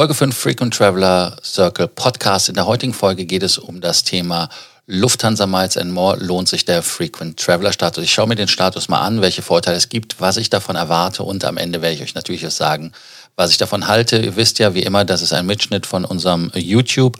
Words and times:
Folge 0.00 0.14
5 0.14 0.34
Frequent 0.34 0.72
Traveler 0.72 1.36
Circle 1.44 1.86
Podcast. 1.86 2.48
In 2.48 2.54
der 2.54 2.64
heutigen 2.64 2.94
Folge 2.94 3.26
geht 3.26 3.42
es 3.42 3.58
um 3.58 3.82
das 3.82 4.02
Thema 4.02 4.48
Lufthansa 4.86 5.46
Miles 5.46 5.76
and 5.76 5.92
More. 5.92 6.16
Lohnt 6.16 6.48
sich 6.48 6.64
der 6.64 6.82
Frequent 6.82 7.38
Traveler 7.38 7.70
Status? 7.70 8.02
Ich 8.02 8.10
schaue 8.10 8.26
mir 8.26 8.34
den 8.34 8.48
Status 8.48 8.88
mal 8.88 9.02
an, 9.02 9.20
welche 9.20 9.42
Vorteile 9.42 9.76
es 9.76 9.90
gibt, 9.90 10.18
was 10.18 10.38
ich 10.38 10.48
davon 10.48 10.74
erwarte 10.74 11.22
und 11.22 11.44
am 11.44 11.58
Ende 11.58 11.82
werde 11.82 11.96
ich 11.96 12.02
euch 12.02 12.14
natürlich 12.14 12.46
auch 12.46 12.50
sagen, 12.50 12.92
was 13.40 13.50
ich 13.50 13.56
davon 13.56 13.88
halte. 13.88 14.18
Ihr 14.18 14.36
wisst 14.36 14.58
ja, 14.58 14.74
wie 14.74 14.82
immer, 14.82 15.06
das 15.06 15.22
ist 15.22 15.32
ein 15.32 15.46
Mitschnitt 15.46 15.86
von 15.86 16.04
unserem 16.04 16.52
YouTube. 16.54 17.16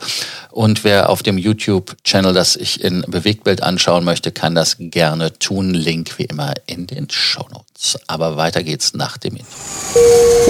Und 0.51 0.83
wer 0.83 1.09
auf 1.09 1.23
dem 1.23 1.37
YouTube-Channel 1.37 2.33
das 2.33 2.55
ich 2.55 2.83
in 2.83 3.03
Bewegtbild 3.07 3.63
anschauen 3.63 4.05
möchte, 4.05 4.31
kann 4.31 4.53
das 4.53 4.75
gerne 4.77 5.33
tun. 5.39 5.73
Link 5.73 6.19
wie 6.19 6.25
immer 6.25 6.53
in 6.67 6.85
den 6.85 7.09
Show 7.09 7.47
Notes. 7.51 7.97
Aber 8.05 8.37
weiter 8.37 8.61
geht's 8.61 8.93
nach 8.93 9.17
dem 9.17 9.35
Intro. 9.35 9.51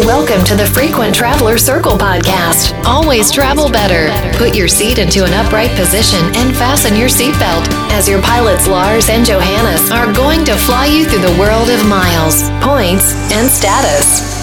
Welcome 0.05 0.43
to 0.43 0.57
the 0.57 0.65
Frequent 0.65 1.15
Traveler 1.15 1.57
Circle 1.57 1.97
podcast. 1.97 2.73
Always 2.83 3.31
travel 3.31 3.69
better. 3.69 4.11
Put 4.38 4.53
your 4.53 4.67
seat 4.67 4.97
into 4.97 5.23
an 5.23 5.33
upright 5.33 5.73
position 5.77 6.19
and 6.35 6.53
fasten 6.53 6.97
your 6.97 7.09
seatbelt 7.09 7.69
as 7.94 8.09
your 8.09 8.22
pilots 8.22 8.67
Lars 8.67 9.09
and 9.09 9.25
Johannes 9.25 9.89
are 9.89 10.11
going 10.11 10.44
to 10.45 10.58
fly 10.58 10.88
you 10.88 11.05
through 11.05 11.25
the 11.25 11.39
world 11.39 11.69
of 11.69 11.88
miles, 11.88 12.49
points, 12.59 13.13
and 13.31 13.49
status. 13.49 14.41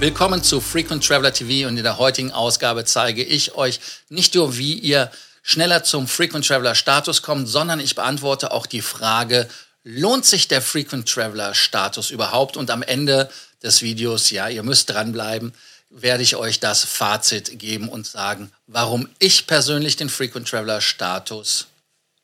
Willkommen 0.00 0.42
zu 0.42 0.62
Frequent 0.62 1.06
Traveler 1.06 1.30
TV 1.30 1.68
und 1.68 1.76
in 1.76 1.82
der 1.82 1.98
heutigen 1.98 2.32
Ausgabe 2.32 2.86
zeige 2.86 3.22
ich 3.22 3.54
euch 3.54 3.80
nicht 4.08 4.34
nur, 4.34 4.56
wie 4.56 4.72
ihr 4.72 5.10
schneller 5.42 5.84
zum 5.84 6.08
Frequent 6.08 6.46
Traveler 6.46 6.74
Status 6.74 7.20
kommt, 7.20 7.50
sondern 7.50 7.80
ich 7.80 7.96
beantworte 7.96 8.52
auch 8.52 8.64
die 8.64 8.80
Frage, 8.80 9.46
lohnt 9.84 10.24
sich 10.24 10.48
der 10.48 10.62
Frequent 10.62 11.06
Traveler 11.06 11.52
Status 11.52 12.08
überhaupt? 12.08 12.56
Und 12.56 12.70
am 12.70 12.82
Ende 12.82 13.28
des 13.62 13.82
Videos, 13.82 14.30
ja, 14.30 14.48
ihr 14.48 14.62
müsst 14.62 14.88
dranbleiben, 14.88 15.52
werde 15.90 16.22
ich 16.22 16.34
euch 16.34 16.60
das 16.60 16.82
Fazit 16.82 17.58
geben 17.58 17.90
und 17.90 18.06
sagen, 18.06 18.50
warum 18.68 19.06
ich 19.18 19.46
persönlich 19.46 19.96
den 19.96 20.08
Frequent 20.08 20.48
Traveler 20.48 20.80
Status 20.80 21.66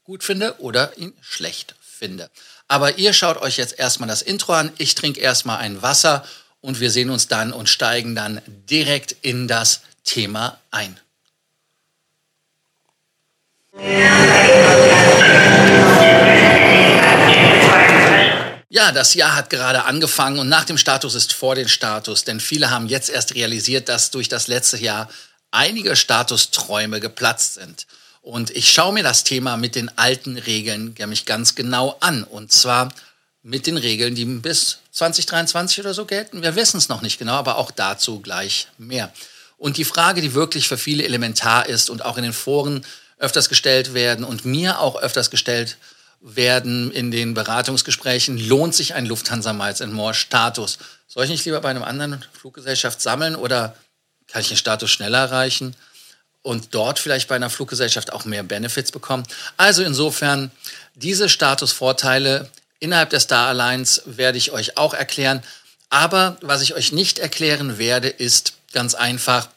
gut 0.03 0.25
finde 0.25 0.59
oder 0.61 0.97
ihn 0.97 1.12
schlecht 1.20 1.75
finde. 1.83 2.31
Aber 2.69 2.97
ihr 2.97 3.12
schaut 3.12 3.37
euch 3.37 3.59
jetzt 3.59 3.78
erstmal 3.78 4.09
das 4.09 4.22
Intro 4.22 4.55
an. 4.55 4.72
Ich 4.78 4.95
trinke 4.95 5.20
erstmal 5.20 5.59
ein 5.59 5.83
Wasser 5.83 6.25
und 6.67 6.81
wir 6.81 6.91
sehen 6.91 7.11
uns 7.11 7.28
dann 7.28 7.53
und 7.53 7.69
steigen 7.69 8.17
dann 8.17 8.42
direkt 8.69 9.14
in 9.22 9.47
das 9.47 9.83
Thema 10.03 10.59
ein. 10.72 10.98
Ja, 18.69 18.91
das 18.91 19.14
Jahr 19.14 19.37
hat 19.37 19.48
gerade 19.48 19.84
angefangen 19.84 20.41
und 20.41 20.48
nach 20.48 20.64
dem 20.64 20.77
Status 20.77 21.14
ist 21.14 21.33
vor 21.33 21.55
dem 21.55 21.69
Status, 21.69 22.25
denn 22.25 22.41
viele 22.41 22.70
haben 22.70 22.89
jetzt 22.89 23.11
erst 23.11 23.37
realisiert, 23.37 23.89
dass 23.89 24.11
durch 24.11 24.28
das 24.28 24.48
letzte 24.48 24.78
Jahr 24.78 25.09
einige 25.53 25.94
Statusträume 25.94 26.98
geplatzt 26.98 27.55
sind. 27.55 27.87
Und 28.22 28.50
ich 28.50 28.72
schaue 28.72 28.92
mir 28.92 29.05
das 29.05 29.22
Thema 29.22 29.56
mit 29.56 29.77
den 29.77 29.89
alten 29.97 30.37
Regeln 30.37 30.97
nämlich 30.98 31.27
ganz 31.27 31.55
genau 31.55 31.97
an. 32.00 32.25
Und 32.25 32.50
zwar 32.50 32.92
mit 33.47 33.69
den 33.69 33.77
Regeln, 33.77 34.16
die 34.16 34.25
bis 34.25 34.78
2023 34.91 35.78
oder 35.78 35.94
so 35.94 36.05
gelten. 36.05 36.42
Wir 36.42 36.56
wissen 36.56 36.78
es 36.78 36.89
noch 36.89 37.00
nicht 37.00 37.16
genau, 37.16 37.34
aber 37.34 37.58
auch 37.58 37.70
dazu 37.70 38.19
gleich 38.19 38.66
mehr. 38.77 39.12
Und 39.56 39.77
die 39.77 39.84
Frage, 39.84 40.20
die 40.20 40.34
wirklich 40.34 40.66
für 40.66 40.77
viele 40.77 41.05
elementar 41.05 41.66
ist 41.66 41.88
und 41.88 42.05
auch 42.05 42.16
in 42.16 42.25
den 42.25 42.33
Foren 42.33 42.84
öfters 43.19 43.48
gestellt 43.48 43.94
werden 43.94 44.25
und 44.25 44.44
mir 44.44 44.80
auch 44.80 44.97
öfters 44.97 45.30
gestellt 45.30 45.78
werden 46.20 46.91
in 46.91 47.12
den 47.12 47.34
Beratungsgesprächen, 47.34 48.36
lohnt 48.36 48.75
sich 48.75 48.94
ein 48.94 49.06
Lufthansa 49.06 49.53
Miles 49.53 49.78
More 49.86 50.12
Status? 50.12 50.78
Soll 51.06 51.25
ich 51.25 51.31
nicht 51.31 51.44
lieber 51.44 51.60
bei 51.60 51.70
einer 51.70 51.86
anderen 51.86 52.25
Fluggesellschaft 52.33 53.00
sammeln 53.00 53.36
oder 53.36 53.77
kann 54.27 54.42
ich 54.42 54.48
den 54.48 54.56
Status 54.56 54.91
schneller 54.91 55.19
erreichen 55.19 55.77
und 56.42 56.75
dort 56.75 56.98
vielleicht 56.98 57.28
bei 57.28 57.36
einer 57.36 57.48
Fluggesellschaft 57.48 58.12
auch 58.12 58.25
mehr 58.25 58.42
Benefits 58.42 58.91
bekommen? 58.91 59.22
Also 59.56 59.84
insofern, 59.84 60.50
diese 60.97 61.28
Statusvorteile 61.28 62.50
Innerhalb 62.78 63.10
der 63.10 63.20
Star 63.20 63.48
Alliance 63.48 64.03
werde 64.04 64.38
ich 64.38 64.53
euch 64.53 64.76
auch 64.76 64.94
erklären. 64.94 65.42
Aber 65.88 66.37
was 66.41 66.62
ich 66.62 66.75
euch 66.75 66.92
nicht 66.92 67.19
erklären 67.19 67.78
werde, 67.78 68.09
ist 68.09 68.54
ganz 68.72 68.94
einfach, 68.94 69.48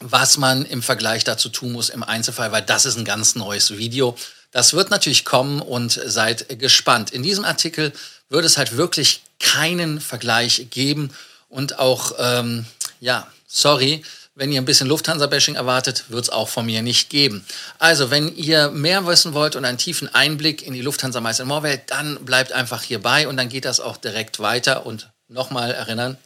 was 0.00 0.38
man 0.38 0.64
im 0.64 0.82
Vergleich 0.82 1.24
dazu 1.24 1.48
tun 1.48 1.72
muss 1.72 1.88
im 1.88 2.02
Einzelfall, 2.02 2.52
weil 2.52 2.62
das 2.62 2.86
ist 2.86 2.96
ein 2.96 3.04
ganz 3.04 3.34
neues 3.34 3.76
Video. 3.76 4.16
Das 4.52 4.74
wird 4.74 4.90
natürlich 4.90 5.24
kommen 5.24 5.60
und 5.60 5.92
seid 5.92 6.58
gespannt. 6.58 7.10
In 7.10 7.22
diesem 7.22 7.44
Artikel 7.44 7.92
wird 8.28 8.44
es 8.44 8.58
halt 8.58 8.76
wirklich 8.76 9.22
keinen 9.40 10.00
Vergleich 10.00 10.68
geben 10.70 11.10
und 11.48 11.78
auch, 11.78 12.12
ähm, 12.18 12.66
ja, 13.00 13.26
sorry, 13.46 14.02
wenn 14.36 14.52
ihr 14.52 14.60
ein 14.60 14.66
bisschen 14.66 14.86
Lufthansa-Bashing 14.86 15.54
erwartet, 15.54 16.04
wird 16.10 16.24
es 16.24 16.30
auch 16.30 16.48
von 16.48 16.66
mir 16.66 16.82
nicht 16.82 17.08
geben. 17.08 17.44
Also, 17.78 18.10
wenn 18.10 18.36
ihr 18.36 18.68
mehr 18.70 19.06
wissen 19.06 19.32
wollt 19.32 19.56
und 19.56 19.64
einen 19.64 19.78
tiefen 19.78 20.14
Einblick 20.14 20.62
in 20.62 20.74
die 20.74 20.82
Lufthansa 20.82 21.20
Meister 21.20 21.46
Moorwelt, 21.46 21.82
dann 21.86 22.22
bleibt 22.24 22.52
einfach 22.52 22.82
hierbei 22.82 23.26
und 23.28 23.38
dann 23.38 23.48
geht 23.48 23.64
das 23.64 23.80
auch 23.80 23.96
direkt 23.96 24.38
weiter. 24.38 24.84
Und 24.84 25.10
nochmal 25.28 25.72
erinnern, 25.72 26.18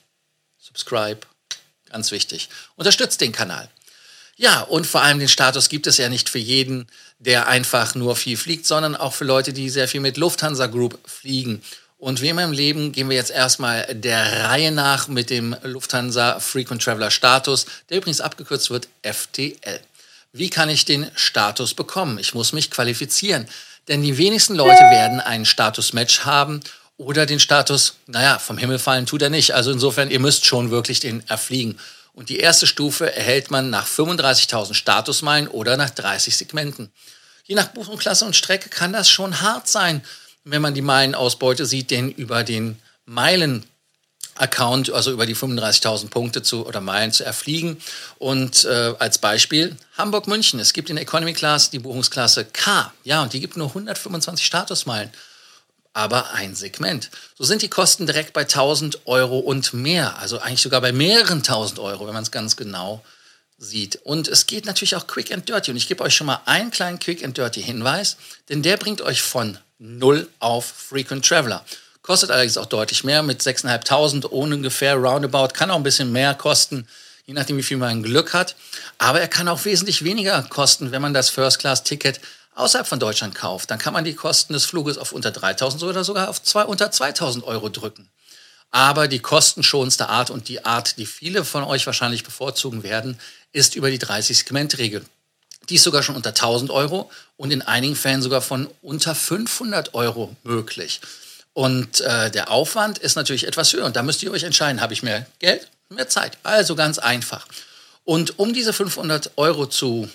subscribe, 0.58 1.20
ganz 1.88 2.10
wichtig. 2.10 2.48
Unterstützt 2.74 3.20
den 3.20 3.30
Kanal. 3.30 3.70
Ja, 4.36 4.62
und 4.62 4.88
vor 4.88 5.02
allem 5.02 5.20
den 5.20 5.28
Status 5.28 5.68
gibt 5.68 5.86
es 5.86 5.96
ja 5.96 6.08
nicht 6.08 6.28
für 6.28 6.38
jeden, 6.38 6.88
der 7.20 7.46
einfach 7.46 7.94
nur 7.94 8.16
viel 8.16 8.36
fliegt, 8.36 8.66
sondern 8.66 8.96
auch 8.96 9.14
für 9.14 9.24
Leute, 9.24 9.52
die 9.52 9.70
sehr 9.70 9.86
viel 9.86 10.00
mit 10.00 10.16
Lufthansa 10.16 10.66
Group 10.66 10.98
fliegen. 11.06 11.62
Und 12.00 12.22
wie 12.22 12.30
immer 12.30 12.44
im 12.44 12.52
Leben 12.52 12.92
gehen 12.92 13.10
wir 13.10 13.16
jetzt 13.16 13.30
erstmal 13.30 13.86
der 13.94 14.48
Reihe 14.48 14.72
nach 14.72 15.06
mit 15.06 15.28
dem 15.28 15.54
Lufthansa 15.62 16.40
Frequent 16.40 16.82
Traveler 16.82 17.10
Status, 17.10 17.66
der 17.90 17.98
übrigens 17.98 18.22
abgekürzt 18.22 18.70
wird 18.70 18.88
FTL. 19.02 19.80
Wie 20.32 20.48
kann 20.48 20.70
ich 20.70 20.86
den 20.86 21.10
Status 21.14 21.74
bekommen? 21.74 22.18
Ich 22.18 22.32
muss 22.32 22.54
mich 22.54 22.70
qualifizieren, 22.70 23.46
denn 23.88 24.02
die 24.02 24.16
wenigsten 24.16 24.54
Leute 24.54 24.80
werden 24.80 25.20
einen 25.20 25.44
Status-Match 25.44 26.20
haben 26.20 26.60
oder 26.96 27.26
den 27.26 27.38
Status, 27.38 27.96
naja, 28.06 28.38
vom 28.38 28.56
Himmel 28.56 28.78
fallen 28.78 29.04
tut 29.04 29.20
er 29.20 29.30
nicht. 29.30 29.52
Also 29.52 29.70
insofern, 29.70 30.10
ihr 30.10 30.20
müsst 30.20 30.46
schon 30.46 30.70
wirklich 30.70 31.00
den 31.00 31.22
erfliegen. 31.28 31.78
Und 32.14 32.30
die 32.30 32.38
erste 32.38 32.66
Stufe 32.66 33.14
erhält 33.14 33.50
man 33.50 33.68
nach 33.68 33.86
35.000 33.86 34.72
Statusmeilen 34.72 35.48
oder 35.48 35.76
nach 35.76 35.90
30 35.90 36.34
Segmenten. 36.34 36.90
Je 37.44 37.56
nach 37.56 37.68
Buchungsklasse 37.68 38.24
und 38.24 38.36
Strecke 38.36 38.70
kann 38.70 38.94
das 38.94 39.10
schon 39.10 39.42
hart 39.42 39.68
sein 39.68 40.02
wenn 40.44 40.62
man 40.62 40.74
die 40.74 40.82
Meilenausbeute 40.82 41.66
sieht, 41.66 41.90
den 41.90 42.10
über 42.10 42.44
den 42.44 42.78
Meilen 43.04 43.64
Account, 44.40 44.90
also 44.90 45.12
über 45.12 45.26
die 45.26 45.36
35.000 45.36 46.08
Punkte 46.08 46.42
zu 46.42 46.66
oder 46.66 46.80
Meilen 46.80 47.12
zu 47.12 47.24
erfliegen. 47.24 47.76
Und 48.18 48.64
äh, 48.64 48.94
als 48.98 49.18
Beispiel 49.18 49.76
Hamburg-München. 49.98 50.60
Es 50.60 50.72
gibt 50.72 50.88
in 50.90 50.96
Economy 50.96 51.34
Class 51.34 51.70
die 51.70 51.78
Buchungsklasse 51.78 52.46
K. 52.46 52.92
Ja, 53.04 53.22
und 53.22 53.32
die 53.32 53.40
gibt 53.40 53.56
nur 53.56 53.68
125 53.68 54.44
Statusmeilen. 54.44 55.10
Aber 55.92 56.32
ein 56.32 56.54
Segment. 56.54 57.10
So 57.36 57.44
sind 57.44 57.62
die 57.62 57.68
Kosten 57.68 58.06
direkt 58.06 58.32
bei 58.32 58.42
1000 58.42 59.06
Euro 59.06 59.40
und 59.40 59.74
mehr. 59.74 60.18
Also 60.18 60.38
eigentlich 60.38 60.62
sogar 60.62 60.80
bei 60.80 60.92
mehreren 60.92 61.38
1000 61.38 61.80
Euro, 61.80 62.06
wenn 62.06 62.14
man 62.14 62.22
es 62.22 62.30
ganz 62.30 62.56
genau 62.56 63.04
sieht. 63.58 63.96
Und 64.04 64.28
es 64.28 64.46
geht 64.46 64.64
natürlich 64.64 64.96
auch 64.96 65.06
quick 65.06 65.32
and 65.32 65.48
dirty. 65.48 65.72
Und 65.72 65.76
ich 65.76 65.88
gebe 65.88 66.02
euch 66.02 66.14
schon 66.14 66.28
mal 66.28 66.40
einen 66.46 66.70
kleinen 66.70 66.98
quick 66.98 67.24
and 67.24 67.36
dirty 67.36 67.62
Hinweis, 67.62 68.16
denn 68.48 68.62
der 68.62 68.76
bringt 68.76 69.02
euch 69.02 69.20
von 69.20 69.58
0 69.80 70.28
auf 70.38 70.66
Frequent 70.66 71.26
Traveler. 71.26 71.64
Kostet 72.02 72.30
allerdings 72.30 72.58
auch 72.58 72.66
deutlich 72.66 73.02
mehr 73.02 73.22
mit 73.22 73.40
6.500 73.42 74.26
ungefähr 74.26 74.94
roundabout. 74.94 75.48
Kann 75.54 75.70
auch 75.70 75.76
ein 75.76 75.82
bisschen 75.82 76.12
mehr 76.12 76.34
kosten, 76.34 76.86
je 77.26 77.34
nachdem, 77.34 77.56
wie 77.56 77.62
viel 77.62 77.78
man 77.78 78.02
Glück 78.02 78.34
hat. 78.34 78.56
Aber 78.98 79.20
er 79.20 79.28
kann 79.28 79.48
auch 79.48 79.64
wesentlich 79.64 80.04
weniger 80.04 80.42
kosten, 80.44 80.92
wenn 80.92 81.02
man 81.02 81.14
das 81.14 81.30
First-Class-Ticket 81.30 82.20
außerhalb 82.54 82.86
von 82.86 83.00
Deutschland 83.00 83.34
kauft. 83.34 83.70
Dann 83.70 83.78
kann 83.78 83.94
man 83.94 84.04
die 84.04 84.14
Kosten 84.14 84.52
des 84.52 84.66
Fluges 84.66 84.98
auf 84.98 85.12
unter 85.12 85.30
3.000 85.30 85.82
oder 85.88 86.04
sogar 86.04 86.28
auf 86.28 86.42
zwei, 86.42 86.64
unter 86.64 86.90
2.000 86.90 87.44
Euro 87.44 87.68
drücken. 87.68 88.08
Aber 88.70 89.08
die 89.08 89.18
kostenschonendste 89.18 90.08
Art 90.08 90.30
und 90.30 90.48
die 90.48 90.64
Art, 90.64 90.98
die 90.98 91.06
viele 91.06 91.44
von 91.44 91.64
euch 91.64 91.86
wahrscheinlich 91.86 92.22
bevorzugen 92.22 92.82
werden, 92.82 93.18
ist 93.52 93.74
über 93.74 93.90
die 93.90 93.98
30-Segment-Regel. 93.98 95.04
Die 95.70 95.76
ist 95.76 95.84
sogar 95.84 96.02
schon 96.02 96.16
unter 96.16 96.30
1000 96.30 96.70
Euro 96.70 97.10
und 97.36 97.52
in 97.52 97.62
einigen 97.62 97.96
Fällen 97.96 98.22
sogar 98.22 98.42
von 98.42 98.68
unter 98.82 99.14
500 99.14 99.94
Euro 99.94 100.36
möglich. 100.42 101.00
Und 101.52 102.00
äh, 102.00 102.30
der 102.30 102.50
Aufwand 102.50 102.98
ist 102.98 103.16
natürlich 103.16 103.46
etwas 103.46 103.72
höher. 103.72 103.86
Und 103.86 103.96
da 103.96 104.02
müsst 104.02 104.22
ihr 104.22 104.32
euch 104.32 104.42
entscheiden, 104.42 104.80
habe 104.80 104.92
ich 104.92 105.02
mehr 105.02 105.26
Geld, 105.38 105.68
mehr 105.88 106.08
Zeit. 106.08 106.38
Also 106.42 106.74
ganz 106.74 106.98
einfach. 106.98 107.46
Und 108.04 108.38
um 108.38 108.52
diese 108.52 108.72
500 108.72 109.32
Euro 109.36 109.66
zu 109.66 110.08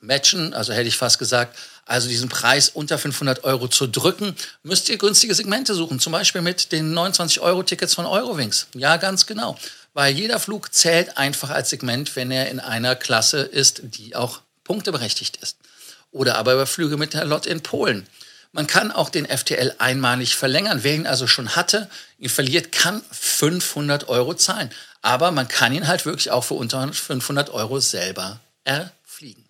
matchen, 0.00 0.54
also 0.54 0.72
hätte 0.72 0.88
ich 0.88 0.96
fast 0.96 1.18
gesagt, 1.18 1.56
also 1.84 2.08
diesen 2.08 2.28
Preis 2.28 2.68
unter 2.68 2.98
500 2.98 3.44
Euro 3.44 3.68
zu 3.68 3.86
drücken, 3.86 4.36
müsst 4.62 4.88
ihr 4.88 4.98
günstige 4.98 5.34
Segmente 5.34 5.74
suchen. 5.74 5.98
Zum 5.98 6.12
Beispiel 6.12 6.42
mit 6.42 6.72
den 6.72 6.94
29-Euro-Tickets 6.96 7.94
von 7.94 8.06
Eurowings. 8.06 8.68
Ja, 8.74 8.96
ganz 8.98 9.26
genau. 9.26 9.58
Weil 9.94 10.14
jeder 10.14 10.38
Flug 10.38 10.72
zählt 10.72 11.18
einfach 11.18 11.50
als 11.50 11.70
Segment, 11.70 12.14
wenn 12.16 12.30
er 12.30 12.50
in 12.50 12.60
einer 12.60 12.94
Klasse 12.96 13.40
ist, 13.40 13.82
die 13.82 14.14
auch 14.14 14.40
punkteberechtigt 14.64 15.36
ist. 15.38 15.56
Oder 16.10 16.36
aber 16.36 16.54
über 16.54 16.66
Flüge 16.66 16.96
mit 16.96 17.14
der 17.14 17.24
Lot 17.24 17.46
in 17.46 17.62
Polen. 17.62 18.06
Man 18.52 18.66
kann 18.66 18.92
auch 18.92 19.08
den 19.08 19.26
FTL 19.26 19.74
einmalig 19.78 20.36
verlängern. 20.36 20.80
Wer 20.82 20.94
ihn 20.94 21.06
also 21.06 21.26
schon 21.26 21.56
hatte, 21.56 21.88
ihn 22.18 22.28
verliert, 22.28 22.70
kann 22.70 23.02
500 23.10 24.08
Euro 24.08 24.34
zahlen. 24.34 24.70
Aber 25.00 25.30
man 25.30 25.48
kann 25.48 25.72
ihn 25.72 25.88
halt 25.88 26.04
wirklich 26.04 26.30
auch 26.30 26.44
für 26.44 26.54
unter 26.54 26.92
500 26.92 27.48
Euro 27.50 27.80
selber 27.80 28.40
erfliegen. 28.64 29.44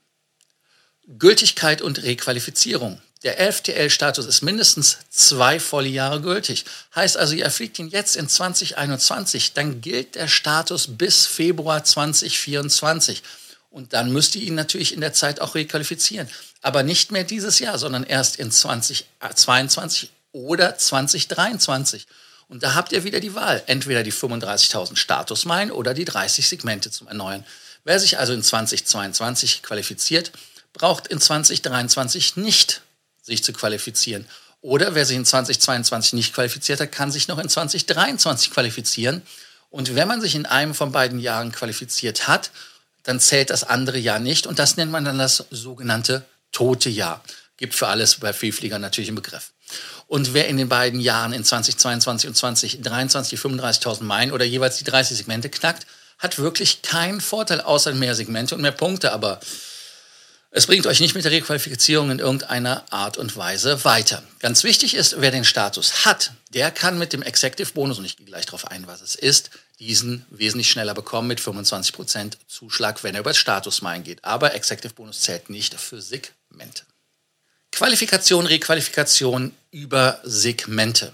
Gültigkeit 1.19 1.83
und 1.83 2.03
Requalifizierung. 2.03 3.03
Der 3.25 3.53
FTL-Status 3.53 4.27
ist 4.27 4.43
mindestens 4.43 4.99
zwei 5.11 5.61
volle 5.61 5.89
Jahre 5.89 6.21
gültig. 6.21 6.65
Heißt 6.95 7.17
also, 7.17 7.35
ihr 7.35 7.51
fliegt 7.51 7.79
ihn 7.79 7.89
jetzt 7.89 8.17
in 8.17 8.29
2021, 8.29 9.53
dann 9.53 9.81
gilt 9.81 10.17
der 10.17 10.27
Status 10.27 10.89
bis 10.89 11.27
Februar 11.27 11.85
2024. 11.85 13.23
Und 13.73 13.95
dann 13.95 14.13
müsst 14.13 14.37
ihr 14.37 14.43
ihn 14.43 14.55
natürlich 14.55 14.93
in 14.93 15.01
der 15.01 15.15
Zeit 15.15 15.41
auch 15.41 15.55
requalifizieren. 15.55 16.29
Aber 16.61 16.83
nicht 16.83 17.11
mehr 17.11 17.25
dieses 17.25 17.59
Jahr, 17.59 17.79
sondern 17.79 18.05
erst 18.05 18.37
in 18.37 18.51
2022 18.53 20.11
oder 20.33 20.77
2023. 20.77 22.07
Und 22.49 22.63
da 22.63 22.75
habt 22.75 22.93
ihr 22.93 23.03
wieder 23.03 23.19
die 23.19 23.35
Wahl. 23.35 23.63
Entweder 23.67 24.03
die 24.03 24.13
35.000 24.13 24.97
Statusmeilen 24.97 25.71
oder 25.71 25.95
die 25.95 26.05
30 26.05 26.47
Segmente 26.47 26.91
zum 26.91 27.09
Erneuern. 27.09 27.47
Wer 27.85 27.99
sich 27.99 28.19
also 28.19 28.35
in 28.35 28.43
2022 28.43 29.63
qualifiziert, 29.63 30.33
braucht 30.75 31.07
in 31.07 31.19
2023 31.19 32.37
nicht 32.37 32.83
sich 33.23 33.43
zu 33.43 33.55
qualifizieren. 33.55 34.27
Oder 34.61 34.95
wer 34.95 35.07
sich 35.07 35.17
in 35.17 35.25
2022 35.25 36.13
nicht 36.13 36.35
qualifiziert 36.35 36.81
hat, 36.81 36.93
kann 36.93 37.11
sich 37.11 37.27
noch 37.27 37.39
in 37.39 37.49
2023 37.49 38.51
qualifizieren. 38.51 39.23
Und 39.71 39.95
wenn 39.95 40.07
man 40.07 40.21
sich 40.21 40.35
in 40.35 40.45
einem 40.45 40.75
von 40.75 40.93
beiden 40.93 41.19
Jahren 41.19 41.53
qualifiziert 41.53 42.29
hat, 42.29 42.51
dann 43.03 43.21
zählt 43.21 43.51
das 43.51 43.65
andere 43.65 43.99
Jahr 43.99 44.19
nicht. 44.19 44.47
Und 44.47 44.59
das 44.59 44.77
nennt 44.77 44.93
man 44.93 45.05
dann 45.05 45.19
das 45.19 45.45
sogenannte 45.51 46.25
tote 46.53 46.91
Jahr. 46.91 47.23
Gibt 47.57 47.75
für 47.75 47.89
alles 47.89 48.17
bei 48.17 48.33
Vielfliegern 48.33 48.81
natürlich 48.81 49.09
einen 49.09 49.17
Begriff. 49.17 49.53
Und 50.07 50.35
wer 50.35 50.49
in 50.49 50.57
den 50.57 50.69
beiden 50.69 51.01
Jahren 51.01 51.33
in 51.33 51.45
2022 51.45 52.29
und 52.29 52.35
2023 52.35 53.41
die 53.41 53.49
35.000 53.49 54.03
Meilen 54.03 54.33
oder 54.33 54.45
jeweils 54.45 54.77
die 54.77 54.85
30 54.85 55.17
Segmente 55.17 55.49
knackt, 55.49 55.87
hat 56.19 56.39
wirklich 56.39 56.83
keinen 56.83 57.21
Vorteil 57.21 57.61
außer 57.61 57.95
mehr 57.95 58.15
Segmente 58.15 58.55
und 58.55 58.61
mehr 58.61 58.73
Punkte. 58.73 59.13
Aber 59.13 59.41
es 60.51 60.67
bringt 60.67 60.87
euch 60.87 61.01
nicht 61.01 61.15
mit 61.15 61.25
der 61.25 61.33
Requalifizierung 61.33 62.11
in 62.11 62.19
irgendeiner 62.19 62.85
Art 62.91 63.17
und 63.17 63.37
Weise 63.37 63.85
weiter. 63.85 64.23
Ganz 64.39 64.65
wichtig 64.65 64.95
ist, 64.95 65.21
wer 65.21 65.31
den 65.31 65.45
Status 65.45 66.05
hat, 66.05 66.33
der 66.51 66.71
kann 66.71 66.99
mit 66.99 67.15
dem 67.15 67.23
Executive 67.23 67.73
Bonus, 67.73 67.99
und 67.99 68.05
ich 68.05 68.19
gehe 68.19 68.27
gleich 68.27 68.45
darauf 68.45 68.71
ein, 68.71 68.87
was 68.87 69.01
es 69.01 69.15
ist, 69.15 69.51
diesen 69.83 70.25
wesentlich 70.31 70.71
schneller 70.71 70.95
bekommen 70.95 71.27
mit 71.29 71.41
25% 71.41 72.35
Zuschlag, 72.47 73.03
wenn 73.03 73.15
er 73.15 73.21
über 73.21 73.31
das 73.31 73.39
Statusmeilen 73.39 74.05
geht. 74.05 74.25
Aber 74.25 74.55
Executive 74.55 74.95
Bonus 74.95 75.21
zählt 75.21 75.51
nicht 75.51 75.75
für 75.75 76.01
Segmente. 76.01 76.85
Qualifikation, 77.73 78.47
Requalifikation 78.47 79.53
über 79.73 80.21
Segmente. 80.23 81.13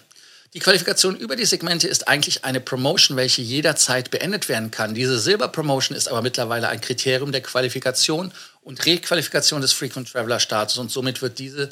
Die 0.54 0.58
Qualifikation 0.58 1.16
über 1.16 1.36
die 1.36 1.46
Segmente 1.46 1.88
ist 1.88 2.08
eigentlich 2.08 2.44
eine 2.44 2.60
Promotion, 2.60 3.16
welche 3.16 3.42
jederzeit 3.42 4.10
beendet 4.10 4.48
werden 4.48 4.70
kann. 4.70 4.94
Diese 4.94 5.18
Silber-Promotion 5.18 5.96
ist 5.96 6.08
aber 6.08 6.20
mittlerweile 6.20 6.68
ein 6.68 6.80
Kriterium 6.80 7.32
der 7.32 7.42
Qualifikation 7.42 8.32
und 8.62 8.84
Requalifikation 8.84 9.62
des 9.62 9.72
Frequent 9.72 10.12
Traveler 10.12 10.40
Status 10.40 10.78
und 10.78 10.90
somit 10.90 11.22
wird 11.22 11.38
diese 11.38 11.70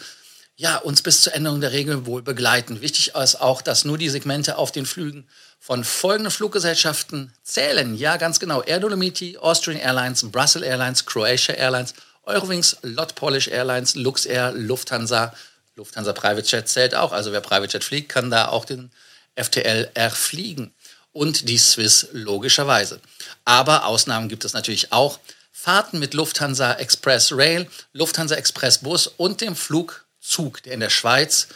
ja, 0.59 0.79
uns 0.79 1.03
bis 1.03 1.21
zur 1.21 1.35
Änderung 1.35 1.61
der 1.61 1.73
Regeln 1.73 2.07
wohl 2.07 2.23
begleiten. 2.23 2.81
Wichtig 2.81 3.15
ist 3.15 3.41
auch, 3.41 3.61
dass 3.61 3.85
nur 3.85 3.99
die 3.99 4.09
Segmente 4.09 4.57
auf 4.57 4.73
den 4.73 4.87
Flügen 4.87 5.29
von 5.59 5.85
folgenden 5.85 6.31
Fluggesellschaften 6.31 7.33
zählen. 7.43 7.95
Ja, 7.97 8.17
ganz 8.17 8.39
genau. 8.39 8.63
Air 8.63 8.81
Dolomiti, 8.81 9.37
Austrian 9.39 9.81
Airlines, 9.81 10.31
Brussels 10.31 10.65
Airlines, 10.65 11.05
Croatia 11.07 11.55
Airlines, 11.55 11.95
Eurowings, 12.23 12.77
Lot 12.83 13.15
Polish 13.15 13.49
Airlines, 13.49 13.95
Luxair, 13.95 14.53
Lufthansa, 14.53 15.33
Lufthansa 15.77 16.13
Private 16.13 16.47
Jet 16.47 16.69
zählt 16.69 16.95
auch. 16.95 17.13
Also 17.13 17.33
wer 17.33 17.41
Private 17.41 17.73
Jet 17.73 17.85
fliegt, 17.85 18.09
kann 18.09 18.31
da 18.31 18.49
auch 18.49 18.65
den 18.65 18.91
FTL 19.37 19.91
erfliegen. 19.95 20.73
Und 21.13 21.49
die 21.49 21.59
Swiss 21.59 22.09
logischerweise. 22.13 23.01
Aber 23.45 23.87
Ausnahmen 23.87 24.29
gibt 24.29 24.45
es 24.45 24.53
natürlich 24.53 24.93
auch. 24.93 25.19
Fahrten 25.51 25.99
mit 25.99 26.13
Lufthansa 26.13 26.75
Express 26.75 27.33
Rail, 27.33 27.67
Lufthansa 27.93 28.35
Express 28.35 28.79
Bus 28.79 29.07
und 29.07 29.41
dem 29.41 29.57
Flugzug, 29.57 30.63
der 30.63 30.75
in 30.75 30.81
der 30.81 30.91
Schweiz 30.91 31.49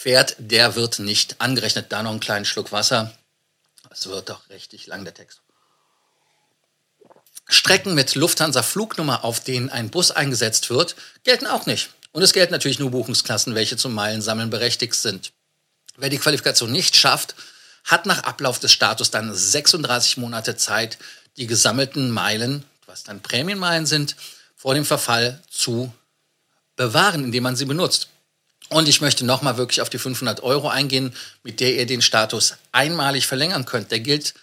fährt, 0.00 0.34
der 0.38 0.76
wird 0.76 0.98
nicht 0.98 1.42
angerechnet. 1.42 1.92
Da 1.92 2.02
noch 2.02 2.10
einen 2.10 2.20
kleinen 2.20 2.46
Schluck 2.46 2.72
Wasser. 2.72 3.12
Es 3.90 4.06
wird 4.06 4.30
doch 4.30 4.48
richtig 4.48 4.86
lang 4.86 5.04
der 5.04 5.12
Text. 5.12 5.42
Strecken 7.46 7.94
mit 7.94 8.14
Lufthansa 8.14 8.62
Flugnummer, 8.62 9.24
auf 9.24 9.40
denen 9.40 9.68
ein 9.68 9.90
Bus 9.90 10.10
eingesetzt 10.10 10.70
wird, 10.70 10.96
gelten 11.24 11.46
auch 11.46 11.66
nicht. 11.66 11.90
Und 12.12 12.22
es 12.22 12.32
gelten 12.32 12.52
natürlich 12.52 12.78
nur 12.78 12.92
Buchungsklassen, 12.92 13.54
welche 13.54 13.76
zum 13.76 13.92
Meilensammeln 13.92 14.48
berechtigt 14.48 14.94
sind. 14.94 15.32
Wer 15.98 16.08
die 16.08 16.18
Qualifikation 16.18 16.72
nicht 16.72 16.96
schafft, 16.96 17.34
hat 17.84 18.06
nach 18.06 18.22
Ablauf 18.22 18.58
des 18.58 18.72
Status 18.72 19.10
dann 19.10 19.34
36 19.34 20.16
Monate 20.16 20.56
Zeit, 20.56 20.96
die 21.36 21.46
gesammelten 21.46 22.10
Meilen, 22.10 22.64
was 22.86 23.04
dann 23.04 23.20
Prämienmeilen 23.20 23.84
sind, 23.84 24.16
vor 24.56 24.74
dem 24.74 24.86
Verfall 24.86 25.42
zu 25.50 25.92
bewahren, 26.76 27.24
indem 27.24 27.42
man 27.42 27.56
sie 27.56 27.66
benutzt. 27.66 28.08
Und 28.70 28.88
ich 28.88 29.00
möchte 29.00 29.26
nochmal 29.26 29.56
wirklich 29.56 29.80
auf 29.82 29.90
die 29.90 29.98
500 29.98 30.42
Euro 30.42 30.68
eingehen, 30.68 31.14
mit 31.42 31.60
der 31.60 31.74
ihr 31.74 31.86
den 31.86 32.02
Status 32.02 32.54
einmalig 32.72 33.26
verlängern 33.26 33.64
könnt. 33.64 33.90
Der 33.90 34.00
gilt 34.00 34.34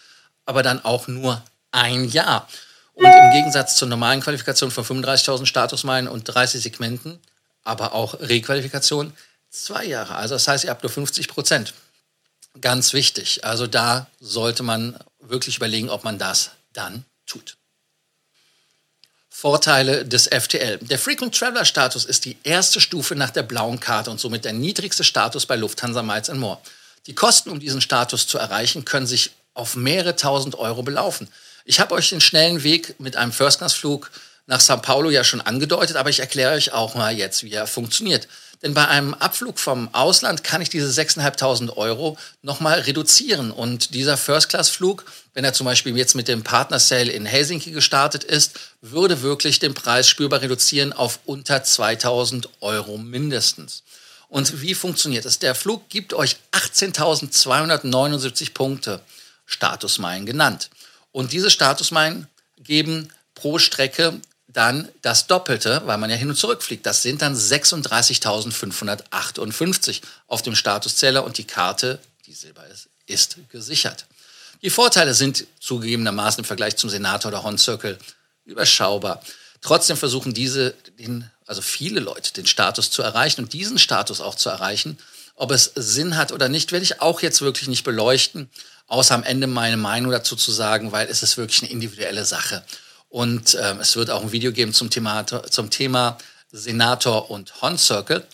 aber 0.46 0.64
dann 0.64 0.84
auch 0.84 1.08
nur 1.08 1.42
ein 1.72 2.06
Jahr. 2.06 2.48
Und 2.94 3.06
im 3.06 3.32
Gegensatz 3.32 3.78
zur 3.78 3.88
normalen 3.88 4.22
Qualifikation 4.22 4.72
von 4.72 4.84
35.000 4.84 5.46
Statusmeilen 5.46 6.08
und 6.08 6.24
30 6.24 6.62
Segmenten, 6.62 7.20
aber 7.64 7.94
auch 7.94 8.20
Requalifikation, 8.20 9.14
zwei 9.50 9.86
Jahre. 9.86 10.16
Also 10.16 10.36
das 10.36 10.48
heißt, 10.48 10.64
ihr 10.64 10.72
habt 10.72 10.84
nur 10.84 10.92
50 10.92 11.28
Prozent. 11.28 11.74
Ganz 12.60 12.94
wichtig. 12.94 13.46
Also 13.46 13.68
da 13.68 14.08
sollte 14.20 14.64
man 14.64 14.98
wirklich 15.20 15.58
überlegen, 15.58 15.90
ob 15.90 16.04
man 16.04 16.18
das 16.18 16.52
dann 16.74 17.06
tut. 17.28 17.57
Vorteile 19.40 20.04
des 20.04 20.26
FTL. 20.30 20.80
Der 20.80 20.98
Frequent 20.98 21.38
Traveler 21.38 21.64
Status 21.64 22.06
ist 22.06 22.26
die 22.26 22.38
erste 22.42 22.82
Stufe 22.82 23.14
nach 23.14 23.30
der 23.30 23.44
blauen 23.44 23.80
Karte 23.80 24.10
und 24.10 24.20
somit 24.20 24.46
der 24.46 24.54
niedrigste 24.54 25.04
Status 25.04 25.46
bei 25.46 25.56
Lufthansa 25.56 26.02
Miles 26.02 26.34
More. 26.34 26.58
Die 27.06 27.14
Kosten, 27.14 27.52
um 27.52 27.60
diesen 27.60 27.80
Status 27.80 28.26
zu 28.26 28.40
erreichen, 28.40 28.84
können 28.84 29.06
sich 29.06 29.30
auf 29.54 29.76
mehrere 29.76 30.16
tausend 30.16 30.56
Euro 30.56 30.82
belaufen. 30.82 31.28
Ich 31.66 31.80
habe 31.80 31.94
euch 31.94 32.10
den 32.10 32.20
schnellen 32.20 32.64
Weg 32.64 33.00
mit 33.00 33.16
einem 33.16 33.32
First-Class-Flug 33.32 34.10
nach 34.48 34.60
Sao 34.60 34.78
Paulo 34.78 35.12
ja 35.12 35.24
schon 35.24 35.42
angedeutet, 35.42 35.98
aber 35.98 36.10
ich 36.10 36.20
erkläre 36.20 36.56
euch 36.56 36.74
auch 36.74 36.96
mal 36.96 37.16
jetzt, 37.16 37.44
wie 37.44 37.54
er 37.54 37.68
funktioniert. 37.68 38.28
Denn 38.64 38.74
bei 38.74 38.88
einem 38.88 39.14
Abflug 39.14 39.60
vom 39.60 39.94
Ausland 39.94 40.44
kann 40.44 40.62
ich 40.62 40.70
diese 40.70 40.90
6.500 40.90 41.78
Euro 41.78 42.18
nochmal 42.42 42.80
reduzieren. 42.80 43.52
Und 43.52 43.94
dieser 43.94 44.18
First-Class-Flug, 44.18 45.06
wenn 45.34 45.46
er 45.46 45.54
zum 45.54 45.66
Beispiel 45.66 45.96
jetzt 45.96 46.16
mit 46.16 46.28
dem 46.28 46.44
Partner-Sale 46.44 47.12
in 47.12 47.26
Helsinki 47.26 47.72
gestartet 47.72 48.24
ist, 48.24 48.60
würde 48.82 49.22
wirklich 49.22 49.60
den 49.60 49.76
Preis 49.76 50.10
spürbar 50.10 50.42
reduzieren 50.42 50.92
auf 50.92 51.20
unter 51.26 51.58
2.000 51.58 52.48
Euro 52.62 52.98
mindestens. 52.98 53.84
Und 54.30 54.62
wie 54.62 54.74
funktioniert 54.74 55.26
es? 55.26 55.40
Der 55.40 55.56
Flug 55.56 55.88
gibt 55.90 56.14
euch 56.14 56.38
18.279 56.52 58.54
Punkte, 58.54 59.02
Statusmeilen 59.46 60.26
genannt. 60.26 60.70
Und 61.12 61.32
diese 61.32 61.50
Statusmeilen 61.50 62.28
geben 62.58 63.10
pro 63.36 63.60
Strecke 63.60 64.20
dann 64.58 64.90
das 65.04 65.28
Doppelte, 65.28 65.84
weil 65.86 66.00
man 66.00 66.10
ja 66.10 66.16
hin 66.16 66.30
und 66.30 66.36
zurück 66.36 66.64
fliegt. 66.64 66.88
Das 66.88 67.04
sind 67.04 67.22
dann 67.22 67.36
36.558 67.36 70.02
auf 70.28 70.42
dem 70.42 70.56
Statuszähler 70.56 71.24
und 71.24 71.38
die 71.38 71.44
Karte, 71.44 72.00
die 72.26 72.34
Silber 72.34 72.66
ist, 72.68 72.88
ist 73.06 73.38
gesichert. 73.52 74.08
Die 74.64 74.72
Vorteile 74.72 75.14
sind 75.14 75.46
zugegebenermaßen 75.60 76.40
im 76.40 76.46
Vergleich 76.46 76.76
zum 76.76 76.90
Senator 76.90 77.30
oder 77.30 77.44
Horn 77.44 77.60
Circle 77.60 78.00
überschaubar. 78.46 79.22
Trotzdem 79.62 79.96
versuchen 79.96 80.34
diese, 80.34 80.74
den, 80.98 81.30
also 81.46 81.62
viele 81.62 82.00
Leute, 82.00 82.34
den 82.34 82.48
Status 82.48 82.90
zu 82.90 83.04
erreichen 83.04 83.44
und 83.44 83.54
diesen 83.54 83.78
Status 83.78 84.22
auch 84.22 84.34
zu 84.34 84.50
erreichen. 84.50 84.98
Ob 85.36 85.52
es 85.52 85.72
Sinn 85.76 86.18
hat 86.18 86.32
oder 86.32 86.50
nicht, 86.50 86.72
werde 86.72 86.84
ich 86.84 87.00
auch 87.00 87.22
jetzt 87.22 87.42
wirklich 87.42 87.68
nicht 87.68 87.84
beleuchten 87.84 88.50
außer 88.88 89.16
am 89.16 89.24
Ende 89.24 89.48
meine 89.48 89.78
Meinung 89.78 90.12
dazu 90.12 90.36
zu 90.36 90.52
sagen, 90.52 90.92
weil 90.92 91.08
es 91.08 91.24
ist 91.24 91.38
wirklich 91.38 91.62
eine 91.62 91.72
individuelle 91.72 92.26
Sache. 92.26 92.64
Und 93.10 93.54
äh, 93.56 93.76
es 93.80 93.96
wird 93.96 94.10
auch 94.10 94.22
ein 94.22 94.32
Video 94.32 94.52
geben 94.52 94.74
zum 94.74 94.90
Thema, 94.90 95.26
zum 95.26 95.70
Thema 95.70 96.18
Senator 96.52 97.30
und 97.30 97.62
Horn 97.62 97.78
Circle. 97.78 98.26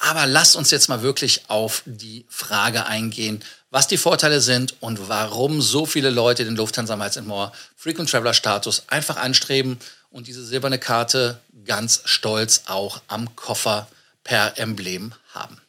Aber 0.00 0.26
lasst 0.26 0.56
uns 0.56 0.70
jetzt 0.70 0.88
mal 0.88 1.02
wirklich 1.02 1.42
auf 1.48 1.82
die 1.86 2.26
Frage 2.28 2.86
eingehen, 2.86 3.42
was 3.70 3.86
die 3.86 3.96
Vorteile 3.96 4.40
sind 4.40 4.74
und 4.80 5.08
warum 5.08 5.62
so 5.62 5.86
viele 5.86 6.10
Leute 6.10 6.44
den 6.44 6.56
Lufthansa 6.56 6.96
Miles 6.96 7.20
More 7.22 7.52
Frequent 7.76 8.10
Traveler 8.10 8.34
Status 8.34 8.84
einfach 8.88 9.16
anstreben 9.16 9.78
und 10.10 10.26
diese 10.26 10.44
silberne 10.44 10.78
Karte 10.78 11.40
ganz 11.64 12.02
stolz 12.04 12.64
auch 12.66 13.00
am 13.08 13.34
Koffer 13.36 13.88
per 14.24 14.58
Emblem 14.58 15.14
haben. 15.32 15.60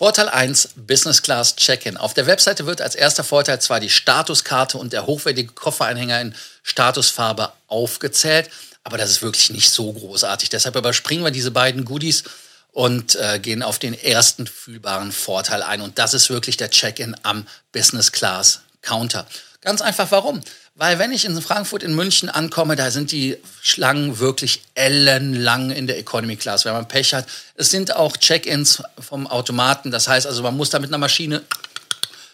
Vorteil 0.00 0.30
1, 0.30 0.70
Business 0.76 1.20
Class 1.20 1.56
Check-in. 1.56 1.98
Auf 1.98 2.14
der 2.14 2.26
Webseite 2.26 2.64
wird 2.64 2.80
als 2.80 2.94
erster 2.94 3.22
Vorteil 3.22 3.60
zwar 3.60 3.80
die 3.80 3.90
Statuskarte 3.90 4.78
und 4.78 4.94
der 4.94 5.04
hochwertige 5.04 5.52
Koffereinhänger 5.52 6.22
in 6.22 6.34
Statusfarbe 6.62 7.52
aufgezählt, 7.66 8.48
aber 8.82 8.96
das 8.96 9.10
ist 9.10 9.20
wirklich 9.20 9.50
nicht 9.50 9.68
so 9.68 9.92
großartig. 9.92 10.48
Deshalb 10.48 10.74
überspringen 10.74 11.22
wir 11.22 11.30
diese 11.30 11.50
beiden 11.50 11.84
Goodies 11.84 12.24
und 12.72 13.14
äh, 13.16 13.40
gehen 13.40 13.62
auf 13.62 13.78
den 13.78 13.92
ersten 13.92 14.46
fühlbaren 14.46 15.12
Vorteil 15.12 15.62
ein. 15.62 15.82
Und 15.82 15.98
das 15.98 16.14
ist 16.14 16.30
wirklich 16.30 16.56
der 16.56 16.70
Check-in 16.70 17.14
am 17.22 17.46
Business 17.70 18.10
Class 18.10 18.62
Counter. 18.80 19.26
Ganz 19.60 19.82
einfach 19.82 20.10
warum? 20.12 20.40
Weil 20.80 20.98
wenn 20.98 21.12
ich 21.12 21.26
in 21.26 21.38
Frankfurt, 21.42 21.82
in 21.82 21.94
München 21.94 22.30
ankomme, 22.30 22.74
da 22.74 22.90
sind 22.90 23.12
die 23.12 23.36
Schlangen 23.60 24.18
wirklich 24.18 24.62
ellenlang 24.74 25.70
in 25.70 25.86
der 25.86 25.98
Economy 25.98 26.36
Class, 26.36 26.64
wenn 26.64 26.72
man 26.72 26.88
Pech 26.88 27.12
hat. 27.12 27.26
Es 27.54 27.70
sind 27.70 27.94
auch 27.94 28.16
Check-ins 28.16 28.82
vom 28.98 29.26
Automaten. 29.26 29.90
Das 29.90 30.08
heißt 30.08 30.26
also, 30.26 30.42
man 30.42 30.56
muss 30.56 30.70
da 30.70 30.78
mit 30.78 30.88
einer 30.88 30.96
Maschine 30.96 31.42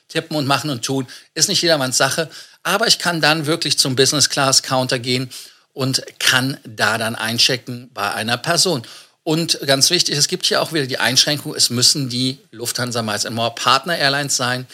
tippen 0.08 0.36
und 0.36 0.46
machen 0.46 0.70
und 0.70 0.84
tun. 0.84 1.08
Ist 1.34 1.48
nicht 1.48 1.60
jedermanns 1.60 1.96
Sache. 1.96 2.30
Aber 2.62 2.86
ich 2.86 3.00
kann 3.00 3.20
dann 3.20 3.46
wirklich 3.46 3.80
zum 3.80 3.96
Business 3.96 4.28
Class 4.28 4.62
Counter 4.62 5.00
gehen 5.00 5.28
und 5.72 6.04
kann 6.20 6.56
da 6.62 6.98
dann 6.98 7.16
einchecken 7.16 7.90
bei 7.94 8.14
einer 8.14 8.36
Person. 8.36 8.82
Und 9.24 9.58
ganz 9.66 9.90
wichtig, 9.90 10.16
es 10.16 10.28
gibt 10.28 10.46
hier 10.46 10.62
auch 10.62 10.72
wieder 10.72 10.86
die 10.86 10.98
Einschränkung, 10.98 11.56
es 11.56 11.68
müssen 11.68 12.08
die 12.08 12.38
Lufthansa 12.52 13.02
Miles 13.02 13.28
More 13.28 13.56
Partner 13.56 13.98
Airlines 13.98 14.36
sein. 14.36 14.68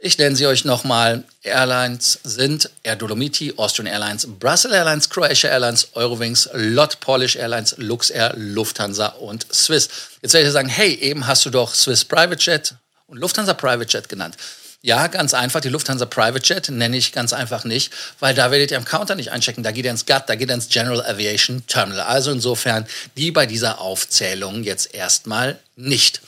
Ich 0.00 0.16
nenne 0.16 0.36
sie 0.36 0.46
euch 0.46 0.64
nochmal. 0.64 1.24
Airlines 1.42 2.20
sind 2.22 2.70
Air 2.84 2.94
Dolomiti, 2.94 3.52
Austrian 3.56 3.88
Airlines, 3.88 4.28
Brussels 4.38 4.72
Airlines, 4.72 5.10
Croatia 5.10 5.50
Airlines, 5.50 5.88
Eurowings, 5.94 6.48
Lot 6.52 7.00
Polish 7.00 7.34
Airlines, 7.34 7.74
Luxair, 7.78 8.32
Lufthansa 8.36 9.08
und 9.08 9.46
Swiss. 9.52 9.88
Jetzt 10.22 10.34
werde 10.34 10.46
ich 10.46 10.52
sagen, 10.52 10.68
hey, 10.68 10.94
eben 10.94 11.26
hast 11.26 11.44
du 11.46 11.50
doch 11.50 11.74
Swiss 11.74 12.04
Private 12.04 12.38
Jet 12.40 12.74
und 13.08 13.18
Lufthansa 13.18 13.54
Private 13.54 13.90
Jet 13.90 14.08
genannt. 14.08 14.36
Ja, 14.82 15.08
ganz 15.08 15.34
einfach. 15.34 15.60
Die 15.60 15.68
Lufthansa 15.68 16.06
Private 16.06 16.46
Jet 16.46 16.68
nenne 16.68 16.96
ich 16.96 17.10
ganz 17.10 17.32
einfach 17.32 17.64
nicht, 17.64 17.92
weil 18.20 18.36
da 18.36 18.52
werdet 18.52 18.70
ihr 18.70 18.76
am 18.76 18.84
Counter 18.84 19.16
nicht 19.16 19.32
einchecken. 19.32 19.64
Da 19.64 19.72
geht 19.72 19.84
ihr 19.84 19.90
ins 19.90 20.06
GATT, 20.06 20.28
da 20.28 20.36
geht 20.36 20.48
ihr 20.48 20.54
ins 20.54 20.68
General 20.68 21.04
Aviation 21.04 21.66
Terminal. 21.66 22.02
Also 22.02 22.30
insofern 22.30 22.86
die 23.16 23.32
bei 23.32 23.46
dieser 23.46 23.80
Aufzählung 23.80 24.62
jetzt 24.62 24.94
erstmal 24.94 25.58
nicht. 25.74 26.20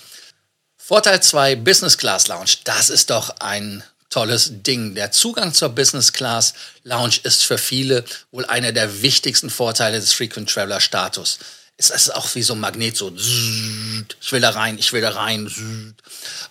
Vorteil 0.90 1.22
2, 1.22 1.54
Business 1.54 1.96
Class 1.98 2.26
Lounge. 2.26 2.50
Das 2.64 2.90
ist 2.90 3.10
doch 3.10 3.36
ein 3.38 3.84
tolles 4.08 4.50
Ding. 4.64 4.96
Der 4.96 5.12
Zugang 5.12 5.54
zur 5.54 5.68
Business 5.68 6.12
Class 6.12 6.52
Lounge 6.82 7.14
ist 7.22 7.44
für 7.44 7.58
viele 7.58 8.04
wohl 8.32 8.44
einer 8.46 8.72
der 8.72 9.00
wichtigsten 9.00 9.50
Vorteile 9.50 10.00
des 10.00 10.12
Frequent 10.12 10.50
Traveler 10.50 10.80
Status. 10.80 11.38
Es 11.76 11.90
ist 11.90 12.12
auch 12.12 12.34
wie 12.34 12.42
so 12.42 12.54
ein 12.54 12.58
Magnet, 12.58 12.96
so 12.96 13.12
ich 13.16 14.32
will 14.32 14.40
da 14.40 14.50
rein, 14.50 14.78
ich 14.78 14.92
will 14.92 15.00
da 15.00 15.10
rein. 15.10 15.94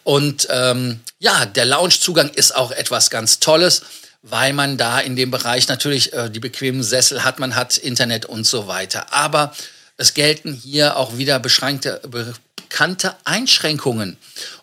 Und 0.05 0.47
ähm, 0.49 1.01
ja, 1.19 1.45
der 1.45 1.65
Lounge-Zugang 1.65 2.29
ist 2.29 2.55
auch 2.55 2.71
etwas 2.71 3.09
ganz 3.09 3.41
Tolles, 3.41 3.81
weil 4.21 4.53
man 4.53 4.77
da 4.77 5.01
in 5.01 5.17
dem 5.17 5.31
Bereich 5.31 5.67
natürlich 5.67 6.13
äh, 6.13 6.29
die 6.29 6.39
bequemen 6.39 6.81
Sessel 6.81 7.25
hat, 7.25 7.39
man 7.39 7.57
hat 7.57 7.77
Internet 7.77 8.25
und 8.25 8.47
so 8.47 8.67
weiter. 8.67 9.11
Aber 9.11 9.53
es 9.97 10.13
gelten 10.13 10.53
hier 10.53 10.95
auch 10.95 11.17
wieder 11.17 11.39
beschränkte, 11.39 11.99
bekannte 12.69 13.15
Einschränkungen. 13.25 14.17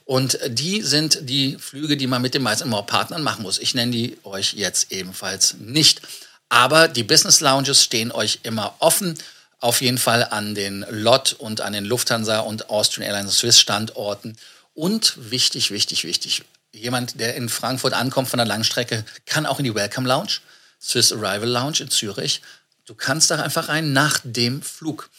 Und 0.04 0.38
die 0.48 0.82
sind 0.82 1.28
die 1.28 1.58
Flüge, 1.58 1.96
die 1.96 2.06
man 2.06 2.22
mit 2.22 2.34
den 2.34 2.42
meisten 2.42 2.70
Partnern 2.70 3.22
machen 3.22 3.42
muss. 3.42 3.58
Ich 3.58 3.74
nenne 3.74 3.90
die 3.90 4.16
euch 4.22 4.54
jetzt 4.54 4.92
ebenfalls 4.92 5.54
nicht. 5.58 6.00
Aber 6.48 6.86
die 6.86 7.02
Business 7.02 7.40
Lounges 7.40 7.82
stehen 7.82 8.12
euch 8.12 8.38
immer 8.44 8.76
offen. 8.78 9.18
Auf 9.58 9.80
jeden 9.80 9.98
Fall 9.98 10.24
an 10.24 10.54
den 10.54 10.86
LOT 10.88 11.32
und 11.32 11.60
an 11.60 11.72
den 11.72 11.84
Lufthansa 11.84 12.40
und 12.40 12.70
Austrian 12.70 13.08
Airlines 13.08 13.38
Swiss 13.38 13.58
Standorten. 13.58 14.36
Und 14.74 15.14
wichtig, 15.30 15.72
wichtig, 15.72 16.04
wichtig. 16.04 16.44
Jemand, 16.72 17.18
der 17.18 17.34
in 17.34 17.48
Frankfurt 17.48 17.94
ankommt 17.94 18.28
von 18.28 18.38
der 18.38 18.46
Langstrecke, 18.46 19.04
kann 19.24 19.46
auch 19.46 19.58
in 19.58 19.64
die 19.64 19.74
Welcome 19.74 20.06
Lounge, 20.06 20.38
Swiss 20.80 21.12
Arrival 21.12 21.48
Lounge 21.48 21.80
in 21.80 21.90
Zürich. 21.90 22.42
Du 22.84 22.94
kannst 22.94 23.30
da 23.30 23.42
einfach 23.42 23.68
rein 23.68 23.92
nach 23.92 24.20
dem 24.22 24.62
Flug. 24.62 25.10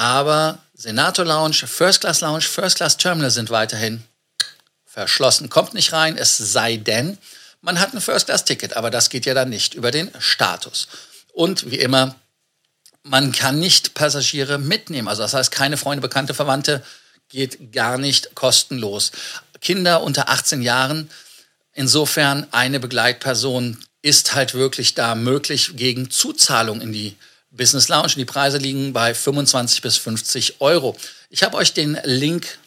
Aber 0.00 0.60
Senator 0.72 1.26
Lounge, 1.26 1.66
First 1.66 2.00
Class 2.00 2.22
Lounge, 2.22 2.40
First 2.40 2.78
Class 2.78 2.96
Terminal 2.96 3.30
sind 3.30 3.50
weiterhin 3.50 4.02
verschlossen. 4.86 5.50
Kommt 5.50 5.74
nicht 5.74 5.92
rein, 5.92 6.16
es 6.16 6.38
sei 6.38 6.78
denn, 6.78 7.18
man 7.60 7.78
hat 7.78 7.92
ein 7.92 8.00
First 8.00 8.24
Class 8.24 8.46
Ticket, 8.46 8.78
aber 8.78 8.90
das 8.90 9.10
geht 9.10 9.26
ja 9.26 9.34
dann 9.34 9.50
nicht 9.50 9.74
über 9.74 9.90
den 9.90 10.10
Status. 10.18 10.88
Und 11.34 11.70
wie 11.70 11.80
immer, 11.80 12.14
man 13.02 13.32
kann 13.32 13.58
nicht 13.58 13.92
Passagiere 13.92 14.56
mitnehmen. 14.56 15.06
Also 15.06 15.20
das 15.20 15.34
heißt, 15.34 15.52
keine 15.52 15.76
Freunde, 15.76 16.00
Bekannte, 16.00 16.32
Verwandte 16.32 16.82
geht 17.28 17.70
gar 17.70 17.98
nicht 17.98 18.34
kostenlos. 18.34 19.12
Kinder 19.60 20.02
unter 20.02 20.30
18 20.30 20.62
Jahren, 20.62 21.10
insofern 21.74 22.46
eine 22.52 22.80
Begleitperson 22.80 23.76
ist 24.00 24.34
halt 24.34 24.54
wirklich 24.54 24.94
da 24.94 25.14
möglich 25.14 25.72
gegen 25.76 26.10
Zuzahlung 26.10 26.80
in 26.80 26.90
die 26.90 27.18
Business 27.50 27.88
Lounge. 27.88 28.14
Die 28.16 28.24
Preise 28.24 28.58
liegen 28.58 28.92
bei 28.92 29.14
25 29.14 29.82
bis 29.82 29.96
50 29.96 30.60
Euro. 30.60 30.96
Ich 31.28 31.42
habe 31.42 31.56
euch 31.56 31.72
den 31.72 31.98
Link 32.04 32.58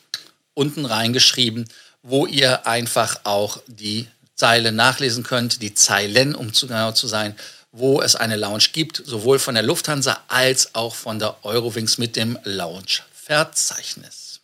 unten 0.54 0.86
reingeschrieben, 0.86 1.68
wo 2.02 2.26
ihr 2.26 2.68
einfach 2.68 3.22
auch 3.24 3.60
die 3.68 4.08
Zeile 4.36 4.72
nachlesen 4.72 5.24
könnt, 5.24 5.62
die 5.62 5.74
Zeilen, 5.74 6.36
um 6.36 6.54
zu 6.54 6.68
genau 6.68 6.92
zu 6.92 7.08
sein, 7.08 7.36
wo 7.72 8.02
es 8.02 8.16
eine 8.16 8.36
Lounge 8.36 8.66
gibt, 8.72 9.02
sowohl 9.04 9.40
von 9.40 9.56
der 9.56 9.64
Lufthansa 9.64 10.22
als 10.28 10.76
auch 10.76 10.94
von 10.96 11.18
der 11.20 11.44
Eurowings 11.44 11.98
mit 11.98 12.16
dem 12.16 12.38
Lounge-Verzeichnis. 12.44 14.42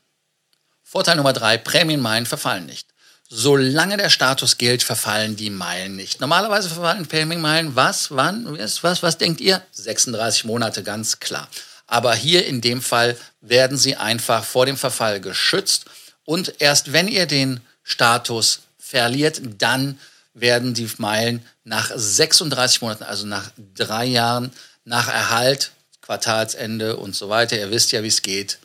Vorteil 0.83 1.17
Nummer 1.17 1.33
drei, 1.33 1.57
Prämienmeilen 1.57 2.25
verfallen 2.25 2.65
nicht. 2.65 2.88
Solange 3.31 3.97
der 3.97 4.09
Status 4.09 4.57
gilt, 4.57 4.81
verfallen 4.81 5.35
die 5.35 5.51
Meilen 5.51 5.95
nicht. 5.95 6.19
Normalerweise 6.19 6.67
verfallen 6.67 7.05
Payment-Meilen 7.05 7.75
was, 7.75 8.09
wann, 8.09 8.57
was, 8.57 9.03
was 9.03 9.17
denkt 9.19 9.39
ihr? 9.39 9.61
36 9.71 10.45
Monate, 10.45 10.81
ganz 10.81 11.19
klar. 11.19 11.47
Aber 11.85 12.15
hier 12.15 12.47
in 12.47 12.59
dem 12.59 12.81
Fall 12.81 13.15
werden 13.39 13.77
sie 13.77 13.95
einfach 13.95 14.43
vor 14.43 14.65
dem 14.65 14.77
Verfall 14.77 15.21
geschützt 15.21 15.85
und 16.25 16.55
erst 16.59 16.91
wenn 16.91 17.07
ihr 17.07 17.27
den 17.27 17.59
Status 17.83 18.61
verliert, 18.79 19.41
dann 19.59 19.99
werden 20.33 20.73
die 20.73 20.89
Meilen 20.97 21.45
nach 21.63 21.91
36 21.93 22.81
Monaten, 22.81 23.03
also 23.03 23.27
nach 23.27 23.51
drei 23.75 24.05
Jahren, 24.05 24.51
nach 24.85 25.07
Erhalt, 25.07 25.71
Quartalsende 26.01 26.97
und 26.97 27.15
so 27.15 27.29
weiter, 27.29 27.57
ihr 27.57 27.69
wisst 27.69 27.91
ja, 27.91 28.01
wie 28.01 28.07
es 28.07 28.23
geht, 28.23 28.57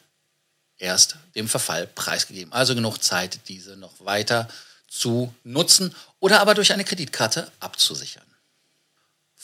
erst 0.79 1.17
dem 1.35 1.49
Verfall 1.49 1.87
preisgegeben. 1.87 2.53
Also 2.53 2.75
genug 2.75 3.03
Zeit, 3.03 3.41
diese 3.49 3.77
noch 3.77 3.93
weiter 4.01 4.49
zu 4.89 5.35
nutzen 5.45 5.95
oder 6.21 6.41
aber 6.41 6.55
durch 6.55 6.73
eine 6.73 6.85
Kreditkarte 6.85 7.51
abzusichern. 7.61 8.23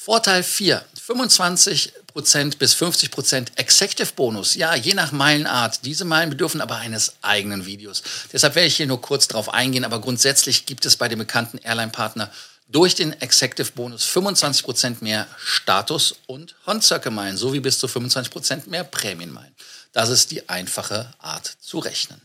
Vorteil 0.03 0.43
4, 0.43 0.83
25% 1.09 2.57
bis 2.57 2.75
50% 2.75 3.49
Executive 3.57 4.13
Bonus. 4.17 4.55
Ja, 4.55 4.75
je 4.75 4.95
nach 4.95 5.13
Meilenart. 5.13 5.85
Diese 5.85 6.07
Meilen 6.07 6.31
bedürfen 6.31 6.63
aber 6.63 6.77
eines 6.77 7.17
eigenen 7.21 7.67
Videos. 7.67 8.03
Deshalb 8.33 8.55
werde 8.55 8.69
ich 8.69 8.77
hier 8.77 8.87
nur 8.87 9.03
kurz 9.03 9.29
darauf 9.29 9.51
eingehen, 9.51 9.85
aber 9.85 10.01
grundsätzlich 10.01 10.65
gibt 10.65 10.87
es 10.87 10.97
bei 10.97 11.09
dem 11.09 11.19
bekannten 11.19 11.59
Airline-Partner 11.59 12.31
durch 12.69 12.95
den 12.95 13.13
Executive 13.21 13.73
Bonus 13.73 14.07
25% 14.07 14.97
mehr 15.01 15.27
Status 15.37 16.15
und 16.27 16.55
Hon-Circle-Meilen 16.67 17.37
sowie 17.37 17.61
bis 17.61 17.79
zu 17.79 17.87
25% 17.87 18.71
mehr 18.71 18.85
Prämienmeilen. 18.85 19.55
Das 19.93 20.09
ist 20.09 20.31
die 20.31 20.49
einfache 20.49 21.13
Art 21.19 21.47
zu 21.61 21.79
rechnen. 21.79 22.21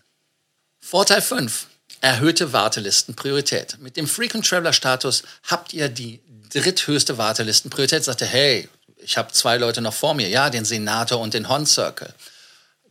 Vorteil 0.79 1.21
5. 1.21 1.67
Erhöhte 2.01 2.53
Wartelistenpriorität. 2.53 3.77
Mit 3.79 3.97
dem 3.97 4.07
Frequent 4.07 4.47
Traveler 4.47 4.73
Status 4.73 5.23
habt 5.43 5.73
ihr 5.73 5.89
die 5.89 6.19
dritthöchste 6.53 7.17
Wartelistenpriorität. 7.17 8.03
Sagt 8.03 8.21
ihr, 8.21 8.27
hey, 8.27 8.69
ich 8.97 9.17
habe 9.17 9.31
zwei 9.31 9.57
Leute 9.57 9.81
noch 9.81 9.93
vor 9.93 10.13
mir. 10.13 10.29
Ja, 10.29 10.49
den 10.49 10.65
Senator 10.65 11.19
und 11.19 11.33
den 11.33 11.49
Hon 11.49 11.65
Circle. 11.65 12.13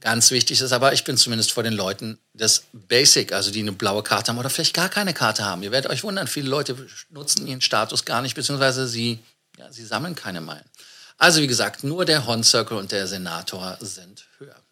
Ganz 0.00 0.30
wichtig 0.30 0.60
ist 0.60 0.72
aber, 0.72 0.92
ich 0.92 1.04
bin 1.04 1.16
zumindest 1.16 1.52
vor 1.52 1.62
den 1.62 1.72
Leuten 1.72 2.18
des 2.34 2.64
Basic, 2.72 3.32
also 3.32 3.50
die 3.50 3.60
eine 3.60 3.72
blaue 3.72 4.02
Karte 4.02 4.30
haben 4.30 4.38
oder 4.38 4.50
vielleicht 4.50 4.74
gar 4.74 4.90
keine 4.90 5.14
Karte 5.14 5.46
haben. 5.46 5.62
Ihr 5.62 5.70
werdet 5.70 5.90
euch 5.90 6.02
wundern, 6.02 6.26
viele 6.26 6.50
Leute 6.50 6.76
nutzen 7.08 7.46
ihren 7.46 7.62
Status 7.62 8.04
gar 8.04 8.20
nicht, 8.20 8.34
beziehungsweise 8.34 8.86
sie, 8.86 9.20
ja, 9.56 9.72
sie 9.72 9.86
sammeln 9.86 10.14
keine 10.14 10.42
Meilen. 10.42 10.68
Also 11.16 11.40
wie 11.40 11.46
gesagt, 11.46 11.84
nur 11.84 12.04
der 12.04 12.26
Hon 12.26 12.44
Circle 12.44 12.76
und 12.76 12.92
der 12.92 13.06
Senator 13.06 13.78
sind 13.80 14.26
höher. 14.38 14.63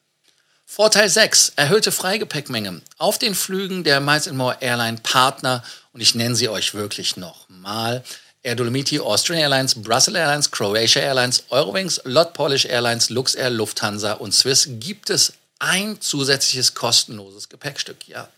Vorteil 0.74 1.10
6, 1.10 1.52
erhöhte 1.56 1.92
Freigepäckmenge. 1.92 2.80
Auf 2.96 3.18
den 3.18 3.34
Flügen 3.34 3.84
der 3.84 4.00
Miles 4.00 4.32
More 4.32 4.56
Airline 4.60 4.96
Partner, 5.02 5.62
und 5.92 6.00
ich 6.00 6.14
nenne 6.14 6.34
sie 6.34 6.48
euch 6.48 6.72
wirklich 6.72 7.18
nochmal, 7.18 8.02
Air 8.42 8.54
Dolomiti, 8.54 8.98
Austrian 8.98 9.38
Airlines, 9.38 9.74
Brussels 9.74 10.16
Airlines, 10.16 10.50
Croatia 10.50 11.02
Airlines, 11.02 11.44
Eurowings, 11.50 12.00
Lot 12.04 12.32
Polish 12.32 12.64
Airlines, 12.64 13.10
Luxair, 13.10 13.50
Lufthansa 13.50 14.14
und 14.14 14.32
Swiss 14.32 14.66
gibt 14.80 15.10
es 15.10 15.34
ein 15.58 16.00
zusätzliches 16.00 16.72
kostenloses 16.72 17.50
Gepäckstück. 17.50 18.08
Ja. 18.08 18.30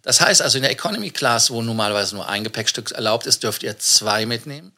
Das 0.00 0.22
heißt 0.22 0.40
also 0.40 0.56
in 0.56 0.62
der 0.62 0.72
Economy 0.72 1.10
Class, 1.10 1.50
wo 1.50 1.60
normalerweise 1.60 2.14
nur 2.14 2.26
ein 2.26 2.44
Gepäckstück 2.44 2.92
erlaubt 2.92 3.26
ist, 3.26 3.42
dürft 3.42 3.62
ihr 3.62 3.78
zwei 3.78 4.24
mitnehmen 4.24 4.72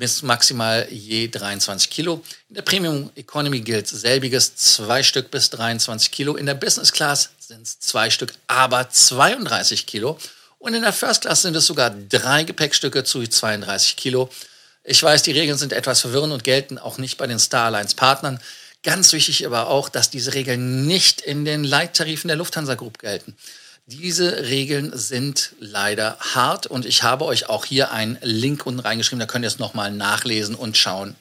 bis 0.00 0.22
maximal 0.22 0.88
je 0.90 1.28
23 1.28 1.90
Kilo. 1.90 2.24
In 2.48 2.54
der 2.54 2.62
Premium 2.62 3.10
Economy 3.14 3.60
gilt 3.60 3.86
selbiges, 3.86 4.56
zwei 4.56 5.02
Stück 5.02 5.30
bis 5.30 5.50
23 5.50 6.10
Kilo. 6.10 6.36
In 6.36 6.46
der 6.46 6.54
Business 6.54 6.90
Class 6.90 7.28
sind 7.38 7.62
es 7.62 7.78
zwei 7.78 8.08
Stück, 8.08 8.32
aber 8.46 8.88
32 8.88 9.86
Kilo. 9.86 10.18
Und 10.58 10.72
in 10.72 10.82
der 10.82 10.94
First 10.94 11.20
Class 11.20 11.42
sind 11.42 11.54
es 11.54 11.66
sogar 11.66 11.90
drei 11.90 12.44
Gepäckstücke 12.44 13.04
zu 13.04 13.22
32 13.26 13.96
Kilo. 13.96 14.30
Ich 14.84 15.02
weiß, 15.02 15.22
die 15.22 15.32
Regeln 15.32 15.58
sind 15.58 15.74
etwas 15.74 16.00
verwirrend 16.00 16.32
und 16.32 16.44
gelten 16.44 16.78
auch 16.78 16.96
nicht 16.96 17.18
bei 17.18 17.26
den 17.26 17.38
Star 17.38 17.66
Alliance 17.66 17.94
Partnern. 17.94 18.40
Ganz 18.82 19.12
wichtig 19.12 19.44
aber 19.44 19.68
auch, 19.68 19.90
dass 19.90 20.08
diese 20.08 20.32
Regeln 20.32 20.86
nicht 20.86 21.20
in 21.20 21.44
den 21.44 21.62
Leittarifen 21.62 22.28
der 22.28 22.38
Lufthansa 22.38 22.74
Group 22.74 22.98
gelten. 22.98 23.36
Diese 23.92 24.44
Regeln 24.44 24.96
sind 24.96 25.56
leider 25.58 26.16
hart 26.20 26.68
und 26.68 26.86
ich 26.86 27.02
habe 27.02 27.24
euch 27.24 27.48
auch 27.48 27.64
hier 27.64 27.90
einen 27.90 28.18
Link 28.22 28.64
unten 28.64 28.78
reingeschrieben, 28.78 29.18
da 29.18 29.26
könnt 29.26 29.44
ihr 29.44 29.48
es 29.48 29.58
nochmal 29.58 29.90
nachlesen 29.90 30.54
und 30.54 30.76
schauen, 30.76 31.16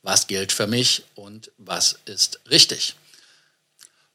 was 0.00 0.26
gilt 0.26 0.50
für 0.50 0.66
mich 0.66 1.02
und 1.14 1.50
was 1.58 1.98
ist 2.06 2.40
richtig. 2.48 2.96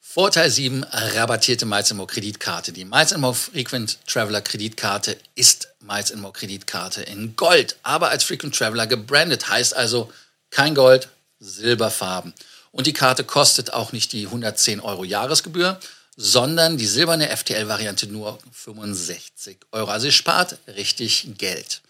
Vorteil 0.02 0.50
7, 0.50 0.84
rabattierte 0.84 1.68
Miles 1.68 1.94
More 1.94 2.08
Kreditkarte. 2.08 2.72
Die 2.72 2.86
Miles 2.86 3.16
More 3.16 3.36
Frequent 3.36 4.00
Traveler 4.08 4.42
Kreditkarte 4.42 5.16
ist 5.36 5.68
Miles 5.80 6.16
More 6.16 6.34
Kreditkarte 6.34 7.04
in 7.04 7.36
Gold, 7.36 7.76
aber 7.84 8.10
als 8.10 8.24
Frequent 8.24 8.56
Traveler 8.56 8.88
gebrandet, 8.88 9.48
heißt 9.48 9.76
also 9.76 10.12
kein 10.50 10.74
Gold, 10.74 11.10
Silberfarben. 11.38 12.34
Und 12.72 12.88
die 12.88 12.94
Karte 12.94 13.24
kostet 13.24 13.74
auch 13.74 13.92
nicht 13.92 14.12
die 14.12 14.26
110 14.26 14.80
Euro 14.80 15.04
Jahresgebühr, 15.04 15.80
sondern 16.22 16.76
die 16.76 16.86
silberne 16.86 17.30
FTL-Variante 17.30 18.06
nur 18.08 18.40
65 18.52 19.58
Euro. 19.72 19.90
Also 19.90 20.08
ihr 20.08 20.12
spart 20.12 20.58
richtig 20.68 21.38
Geld. 21.38 21.82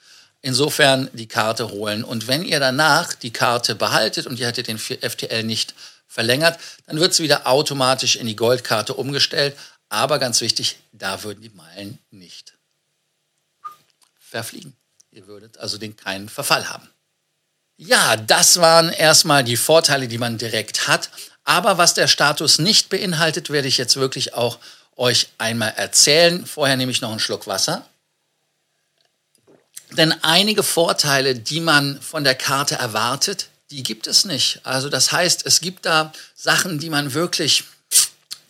Insofern 0.43 1.09
die 1.13 1.27
Karte 1.27 1.71
holen. 1.71 2.03
Und 2.03 2.27
wenn 2.27 2.45
ihr 2.45 2.59
danach 2.59 3.13
die 3.15 3.33
Karte 3.33 3.73
behaltet 3.73 4.27
und 4.27 4.39
ihr 4.39 4.45
hättet 4.45 4.67
den 4.67 4.77
FTL 4.77 5.43
nicht 5.43 5.73
verlängert, 6.07 6.59
dann 6.85 6.99
wird 6.99 7.15
sie 7.15 7.23
wieder 7.23 7.47
automatisch 7.47 8.17
in 8.17 8.27
die 8.27 8.35
Goldkarte 8.35 8.93
umgestellt. 8.93 9.57
Aber 9.89 10.19
ganz 10.19 10.41
wichtig, 10.41 10.77
da 10.91 11.23
würden 11.23 11.41
die 11.41 11.49
Meilen 11.49 11.97
nicht 12.11 12.53
verfliegen. 14.19 14.75
Ihr 15.09 15.25
würdet 15.25 15.57
also 15.57 15.79
den 15.79 15.95
keinen 15.95 16.29
Verfall 16.29 16.69
haben. 16.69 16.87
Ja, 17.81 18.17
das 18.17 18.59
waren 18.59 18.89
erstmal 18.89 19.41
die 19.41 19.55
Vorteile, 19.55 20.09
die 20.09 20.17
man 20.17 20.37
direkt 20.37 20.89
hat. 20.89 21.09
Aber 21.45 21.77
was 21.77 21.93
der 21.93 22.09
Status 22.09 22.59
nicht 22.59 22.89
beinhaltet, 22.89 23.49
werde 23.49 23.69
ich 23.69 23.77
jetzt 23.77 23.95
wirklich 23.95 24.33
auch 24.33 24.59
euch 24.97 25.29
einmal 25.37 25.73
erzählen. 25.77 26.45
Vorher 26.45 26.75
nehme 26.75 26.91
ich 26.91 26.99
noch 26.99 27.09
einen 27.09 27.21
Schluck 27.21 27.47
Wasser. 27.47 27.85
Denn 29.91 30.13
einige 30.23 30.61
Vorteile, 30.61 31.35
die 31.35 31.61
man 31.61 32.01
von 32.01 32.25
der 32.25 32.35
Karte 32.35 32.75
erwartet, 32.75 33.47
die 33.71 33.81
gibt 33.81 34.07
es 34.07 34.25
nicht. 34.25 34.59
Also 34.65 34.89
das 34.89 35.13
heißt, 35.13 35.45
es 35.45 35.61
gibt 35.61 35.85
da 35.85 36.11
Sachen, 36.35 36.79
die 36.79 36.89
man 36.89 37.13
wirklich 37.13 37.63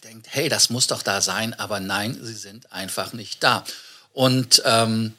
denkt, 0.04 0.26
hey, 0.32 0.50
das 0.50 0.72
muss 0.72 0.88
doch 0.88 1.04
da 1.04 1.22
sein, 1.22 1.54
aber 1.54 1.80
nein, 1.80 2.18
sie 2.20 2.34
sind 2.34 2.72
einfach 2.74 3.14
nicht 3.14 3.44
da. 3.44 3.64
Und 4.12 4.64
ähm, 4.66 5.14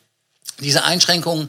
diese 0.58 0.82
Einschränkungen 0.82 1.48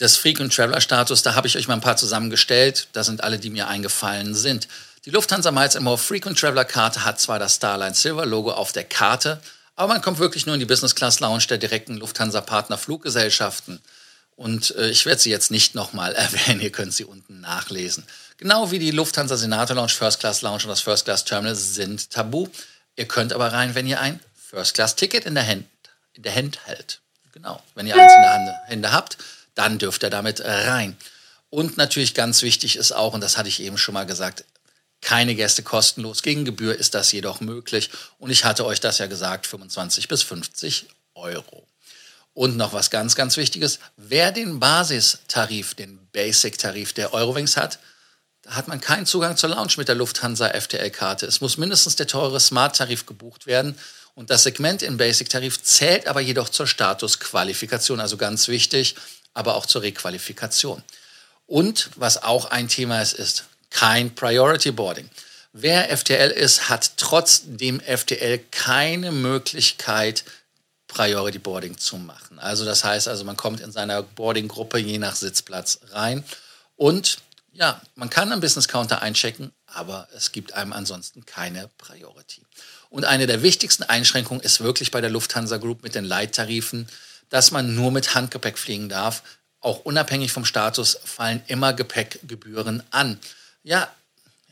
des 0.00 0.16
Frequent 0.16 0.54
Traveler 0.54 0.80
Status, 0.80 1.22
da 1.22 1.34
habe 1.34 1.46
ich 1.46 1.56
euch 1.56 1.68
mal 1.68 1.74
ein 1.74 1.80
paar 1.80 1.96
zusammengestellt. 1.96 2.88
Da 2.92 3.04
sind 3.04 3.22
alle, 3.22 3.38
die 3.38 3.50
mir 3.50 3.68
eingefallen 3.68 4.34
sind. 4.34 4.66
Die 5.04 5.10
Lufthansa 5.10 5.50
Miles 5.50 5.78
More 5.80 5.98
Frequent 5.98 6.38
Traveler 6.38 6.64
Karte 6.64 7.04
hat 7.04 7.20
zwar 7.20 7.38
das 7.38 7.56
Starline 7.56 7.94
Silver 7.94 8.26
Logo 8.26 8.52
auf 8.52 8.72
der 8.72 8.84
Karte, 8.84 9.40
aber 9.76 9.94
man 9.94 10.02
kommt 10.02 10.18
wirklich 10.18 10.44
nur 10.44 10.54
in 10.54 10.60
die 10.60 10.66
Business 10.66 10.94
Class 10.94 11.20
Lounge 11.20 11.46
der 11.48 11.58
direkten 11.58 11.96
Lufthansa 11.96 12.40
Partner 12.42 12.76
Fluggesellschaften. 12.76 13.80
Und 14.36 14.74
äh, 14.76 14.88
ich 14.88 15.06
werde 15.06 15.20
sie 15.20 15.30
jetzt 15.30 15.50
nicht 15.50 15.74
nochmal 15.74 16.14
erwähnen, 16.16 16.60
ihr 16.60 16.72
könnt 16.72 16.92
sie 16.92 17.04
unten 17.04 17.40
nachlesen. 17.40 18.04
Genau 18.36 18.70
wie 18.70 18.78
die 18.78 18.90
Lufthansa 18.90 19.36
Senator 19.36 19.76
Lounge, 19.76 19.90
First 19.90 20.20
Class 20.20 20.42
Lounge 20.42 20.64
und 20.64 20.68
das 20.68 20.80
First 20.80 21.04
Class 21.04 21.24
Terminal 21.24 21.54
sind 21.54 22.10
tabu. 22.10 22.48
Ihr 22.96 23.06
könnt 23.06 23.32
aber 23.32 23.52
rein, 23.52 23.74
wenn 23.74 23.86
ihr 23.86 24.00
ein 24.00 24.20
First 24.34 24.74
Class 24.74 24.96
Ticket 24.96 25.24
in 25.24 25.34
der 25.34 25.46
Hand, 25.46 25.66
in 26.14 26.22
der 26.22 26.34
Hand 26.34 26.66
hält. 26.66 27.00
Genau, 27.32 27.62
wenn 27.74 27.86
ihr 27.86 27.94
eins 27.94 28.12
in 28.12 28.22
der 28.22 28.62
Hände 28.66 28.92
habt, 28.92 29.16
dann 29.60 29.78
dürft 29.78 30.02
ihr 30.02 30.10
damit 30.10 30.40
rein. 30.40 30.96
Und 31.50 31.76
natürlich 31.76 32.14
ganz 32.14 32.40
wichtig 32.40 32.76
ist 32.76 32.92
auch, 32.92 33.12
und 33.12 33.20
das 33.20 33.36
hatte 33.36 33.50
ich 33.50 33.60
eben 33.60 33.76
schon 33.76 33.92
mal 33.92 34.06
gesagt, 34.06 34.44
keine 35.02 35.34
Gäste 35.34 35.62
kostenlos. 35.62 36.22
Gegen 36.22 36.46
Gebühr 36.46 36.74
ist 36.78 36.94
das 36.94 37.12
jedoch 37.12 37.40
möglich. 37.40 37.90
Und 38.18 38.30
ich 38.30 38.44
hatte 38.46 38.64
euch 38.64 38.80
das 38.80 38.98
ja 38.98 39.06
gesagt, 39.06 39.46
25 39.46 40.08
bis 40.08 40.22
50 40.22 40.86
Euro. 41.14 41.66
Und 42.32 42.56
noch 42.56 42.72
was 42.72 42.88
ganz, 42.88 43.16
ganz 43.16 43.36
Wichtiges. 43.36 43.80
Wer 43.98 44.32
den 44.32 44.60
Basistarif, 44.60 45.74
den 45.74 45.98
Basic-Tarif 46.12 46.94
der 46.94 47.12
Eurowings 47.12 47.58
hat, 47.58 47.80
da 48.40 48.54
hat 48.54 48.66
man 48.66 48.80
keinen 48.80 49.04
Zugang 49.04 49.36
zur 49.36 49.50
Lounge 49.50 49.74
mit 49.76 49.88
der 49.88 49.94
Lufthansa 49.94 50.48
FTL-Karte. 50.48 51.26
Es 51.26 51.42
muss 51.42 51.58
mindestens 51.58 51.96
der 51.96 52.06
teure 52.06 52.40
Smart-Tarif 52.40 53.04
gebucht 53.04 53.46
werden. 53.46 53.76
Und 54.14 54.30
das 54.30 54.42
Segment 54.42 54.82
im 54.82 54.96
Basic-Tarif 54.96 55.62
zählt 55.62 56.06
aber 56.06 56.20
jedoch 56.20 56.48
zur 56.48 56.66
Statusqualifikation, 56.66 58.00
also 58.00 58.16
ganz 58.16 58.48
wichtig, 58.48 58.96
aber 59.34 59.56
auch 59.56 59.66
zur 59.66 59.82
Requalifikation. 59.82 60.82
Und 61.46 61.90
was 61.96 62.22
auch 62.22 62.46
ein 62.46 62.68
Thema 62.68 63.00
ist, 63.02 63.14
ist 63.14 63.44
kein 63.70 64.14
Priority 64.14 64.72
Boarding. 64.72 65.08
Wer 65.52 65.96
FTL 65.96 66.30
ist, 66.30 66.68
hat 66.68 66.96
trotz 66.96 67.42
dem 67.44 67.80
FTL 67.80 68.38
keine 68.50 69.10
Möglichkeit, 69.10 70.24
Priority 70.86 71.38
Boarding 71.38 71.76
zu 71.78 71.96
machen. 71.96 72.38
Also 72.38 72.64
das 72.64 72.84
heißt 72.84 73.08
also, 73.08 73.24
man 73.24 73.36
kommt 73.36 73.60
in 73.60 73.72
seiner 73.72 74.02
Boarding-Gruppe 74.02 74.78
je 74.78 74.98
nach 74.98 75.16
Sitzplatz 75.16 75.80
rein 75.90 76.24
und 76.76 77.18
ja, 77.52 77.80
man 77.94 78.10
kann 78.10 78.30
einen 78.30 78.40
Business 78.40 78.68
Counter 78.68 79.02
einchecken, 79.02 79.52
aber 79.66 80.08
es 80.14 80.32
gibt 80.32 80.54
einem 80.54 80.72
ansonsten 80.72 81.26
keine 81.26 81.68
Priority. 81.78 82.42
Und 82.90 83.04
eine 83.04 83.26
der 83.26 83.42
wichtigsten 83.42 83.82
Einschränkungen 83.82 84.42
ist 84.42 84.60
wirklich 84.60 84.90
bei 84.90 85.00
der 85.00 85.10
Lufthansa 85.10 85.58
Group 85.58 85.82
mit 85.82 85.94
den 85.94 86.04
Leittarifen, 86.04 86.88
dass 87.30 87.50
man 87.50 87.74
nur 87.74 87.90
mit 87.90 88.14
Handgepäck 88.14 88.58
fliegen 88.58 88.88
darf. 88.88 89.22
Auch 89.60 89.80
unabhängig 89.80 90.32
vom 90.32 90.44
Status 90.44 90.98
fallen 91.04 91.42
immer 91.46 91.72
Gepäckgebühren 91.72 92.82
an 92.90 93.18
ja, 93.62 93.88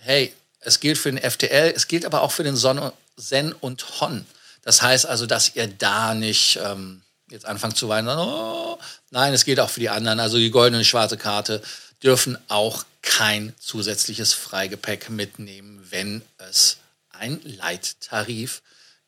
hey, 0.01 0.35
es 0.61 0.81
gilt 0.81 0.99
für 0.99 1.13
den 1.13 1.31
FTL, 1.31 1.73
es 1.75 1.89
gilt 1.89 2.05
aber 2.05 2.23
auch 2.23 2.33
für 2.33 2.43
den 2.43 2.57
Son 2.57 2.93
Zen 3.17 3.53
und 3.53 4.01
Hon. 4.01 4.27
Das 4.63 4.83
heißt 4.83 5.07
also, 5.07 5.27
dass 5.27 5.55
ihr 5.55 5.67
da 5.67 6.15
nicht 6.15 6.59
ähm, 6.63 7.03
jetzt 7.31 7.47
anfangt 7.47 7.77
zu 7.77 7.89
weinen. 7.89 8.09
Oh, 8.09 8.79
nein, 9.11 9.33
es 9.33 9.45
gilt 9.45 9.61
auch 9.61 9.71
für 9.71 9.81
die 9.81 9.89
anderen. 9.89 10.21
Also 10.21 10.37
die 10.37 10.51
goldene 10.51 10.79
und 10.79 10.85
schwarze 10.85 11.17
Karte 11.17 11.63
dürfen 12.03 12.39
auch 12.49 12.85
kein 13.03 13.55
zusätzliches 13.59 14.35
Freigepäck 14.35 15.11
mitnehmen, 15.11 15.85
wenn 15.91 16.23
es 16.39 16.79
ein 17.11 17.41
Leittarif 17.43 18.63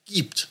gibt. 0.07 0.49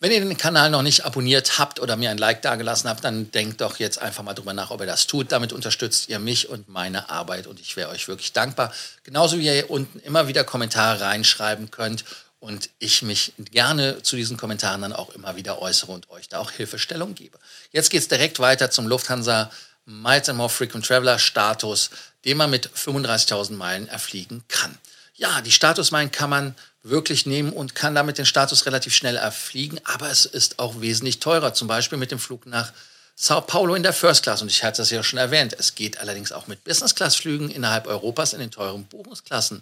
Wenn 0.00 0.12
ihr 0.12 0.20
den 0.20 0.36
Kanal 0.36 0.70
noch 0.70 0.82
nicht 0.82 1.04
abonniert 1.04 1.58
habt 1.58 1.80
oder 1.80 1.96
mir 1.96 2.10
ein 2.10 2.18
Like 2.18 2.40
dagelassen 2.42 2.88
habt, 2.88 3.02
dann 3.02 3.32
denkt 3.32 3.60
doch 3.60 3.80
jetzt 3.80 4.00
einfach 4.00 4.22
mal 4.22 4.34
drüber 4.34 4.52
nach, 4.52 4.70
ob 4.70 4.80
ihr 4.80 4.86
das 4.86 5.08
tut. 5.08 5.32
Damit 5.32 5.52
unterstützt 5.52 6.08
ihr 6.08 6.20
mich 6.20 6.48
und 6.48 6.68
meine 6.68 7.10
Arbeit 7.10 7.48
und 7.48 7.58
ich 7.58 7.76
wäre 7.76 7.90
euch 7.90 8.06
wirklich 8.06 8.32
dankbar. 8.32 8.72
Genauso 9.02 9.38
wie 9.38 9.46
ihr 9.46 9.54
hier 9.54 9.70
unten 9.70 9.98
immer 9.98 10.28
wieder 10.28 10.44
Kommentare 10.44 11.00
reinschreiben 11.00 11.72
könnt 11.72 12.04
und 12.38 12.70
ich 12.78 13.02
mich 13.02 13.32
gerne 13.38 14.00
zu 14.04 14.14
diesen 14.14 14.36
Kommentaren 14.36 14.82
dann 14.82 14.92
auch 14.92 15.10
immer 15.10 15.34
wieder 15.34 15.60
äußere 15.60 15.90
und 15.90 16.08
euch 16.10 16.28
da 16.28 16.38
auch 16.38 16.52
Hilfestellung 16.52 17.16
gebe. 17.16 17.36
Jetzt 17.72 17.90
geht 17.90 18.02
es 18.02 18.06
direkt 18.06 18.38
weiter 18.38 18.70
zum 18.70 18.86
Lufthansa 18.86 19.50
Miles 19.84 20.28
and 20.28 20.38
More 20.38 20.48
Frequent 20.48 20.86
Traveler 20.86 21.18
Status, 21.18 21.90
den 22.24 22.36
man 22.36 22.50
mit 22.50 22.70
35.000 22.70 23.54
Meilen 23.54 23.88
erfliegen 23.88 24.44
kann. 24.46 24.78
Ja, 25.14 25.40
die 25.40 25.50
Statusmeilen 25.50 26.12
kann 26.12 26.30
man 26.30 26.54
wirklich 26.88 27.26
nehmen 27.26 27.52
und 27.52 27.74
kann 27.74 27.94
damit 27.94 28.18
den 28.18 28.26
Status 28.26 28.66
relativ 28.66 28.94
schnell 28.94 29.16
erfliegen, 29.16 29.80
aber 29.84 30.10
es 30.10 30.24
ist 30.24 30.58
auch 30.58 30.80
wesentlich 30.80 31.20
teurer, 31.20 31.54
zum 31.54 31.68
Beispiel 31.68 31.98
mit 31.98 32.10
dem 32.10 32.18
Flug 32.18 32.46
nach 32.46 32.72
Sao 33.20 33.40
Paulo 33.40 33.74
in 33.74 33.82
der 33.82 33.92
First 33.92 34.22
Class. 34.22 34.42
Und 34.42 34.48
ich 34.48 34.62
hatte 34.62 34.76
das 34.76 34.90
ja 34.90 35.02
schon 35.02 35.18
erwähnt. 35.18 35.56
Es 35.58 35.74
geht 35.74 35.98
allerdings 35.98 36.30
auch 36.30 36.46
mit 36.46 36.62
Business-Class-Flügen 36.62 37.50
innerhalb 37.50 37.88
Europas 37.88 38.32
in 38.32 38.38
den 38.38 38.52
teuren 38.52 38.84
Buchungsklassen. 38.84 39.60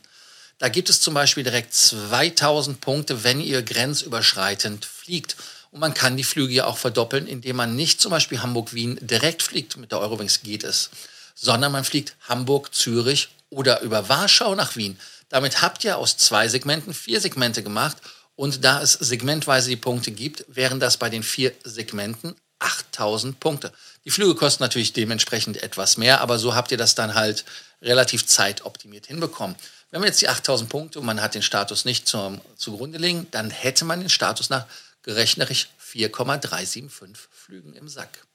Da 0.59 0.69
gibt 0.69 0.91
es 0.91 1.01
zum 1.01 1.15
Beispiel 1.15 1.43
direkt 1.43 1.73
2000 1.73 2.83
Punkte, 2.83 3.25
wenn 3.25 3.41
ihr 3.41 3.63
grenzüberschreitend 3.63 4.85
fliegt. 4.85 5.37
Und 5.71 5.81
man 5.81 5.95
kann 5.95 6.19
die 6.19 6.25
Flüge 6.25 6.53
ja 6.53 6.67
auch 6.67 6.77
verdoppeln, 6.77 7.27
indem 7.27 7.57
man 7.57 7.75
nicht 7.75 7.99
zum 7.99 8.11
Beispiel 8.11 8.43
Hamburg-Wien 8.43 8.99
direkt 9.01 9.43
fliegt. 9.43 9.79
Mit 9.79 9.91
der 9.91 10.01
Eurowings 10.01 10.43
geht 10.43 10.63
es. 10.63 10.91
Sondern 11.35 11.73
man 11.73 11.85
fliegt 11.85 12.15
Hamburg-Zürich 12.29 13.31
oder 13.49 13.81
über 13.81 14.11
Warschau 14.11 14.55
nach 14.55 14.77
Wien. 14.77 14.99
Damit 15.29 15.63
habt 15.63 15.85
ihr 15.85 15.99
aus 15.99 16.17
zwei 16.17 16.49
Segmenten 16.49 16.95
vier 16.95 17.21
Segmente 17.21 17.63
gemacht. 17.63 17.97
Und 18.37 18.65
da 18.65 18.83
es 18.83 18.93
segmentweise 18.93 19.71
die 19.71 19.77
Punkte 19.77 20.11
gibt, 20.11 20.45
wären 20.49 20.79
das 20.79 20.99
bei 20.99 21.09
den 21.09 21.23
vier 21.23 21.53
Segmenten 21.65 22.37
8000 22.59 23.41
Punkte. 23.41 23.73
Die 24.05 24.11
Flüge 24.11 24.35
kosten 24.35 24.63
natürlich 24.63 24.93
dementsprechend 24.93 25.63
etwas 25.63 25.97
mehr, 25.97 26.21
aber 26.21 26.39
so 26.39 26.55
habt 26.55 26.71
ihr 26.71 26.79
das 26.79 26.95
dann 26.95 27.15
halt 27.15 27.45
relativ 27.83 28.27
zeitoptimiert 28.27 29.07
hinbekommen. 29.07 29.57
Wenn 29.91 30.01
wir 30.01 30.09
jetzt 30.09 30.21
die 30.21 30.29
8000 30.29 30.69
Punkte 30.69 31.01
und 31.01 31.07
man 31.07 31.21
hat 31.23 31.35
den 31.35 31.43
Status 31.43 31.85
nicht 31.85 32.07
zum, 32.09 32.41
zugrunde 32.57 32.99
liegen, 32.99 33.27
dann 33.31 33.51
hätte 33.51 33.85
man 33.85 34.01
den 34.01 34.11
Status 34.11 34.51
nach 34.51 34.67
gerechnerisch 35.03 35.69
4,375 35.79 37.17
Flügen 37.31 37.75
im 37.75 37.89
Sack. 37.89 38.27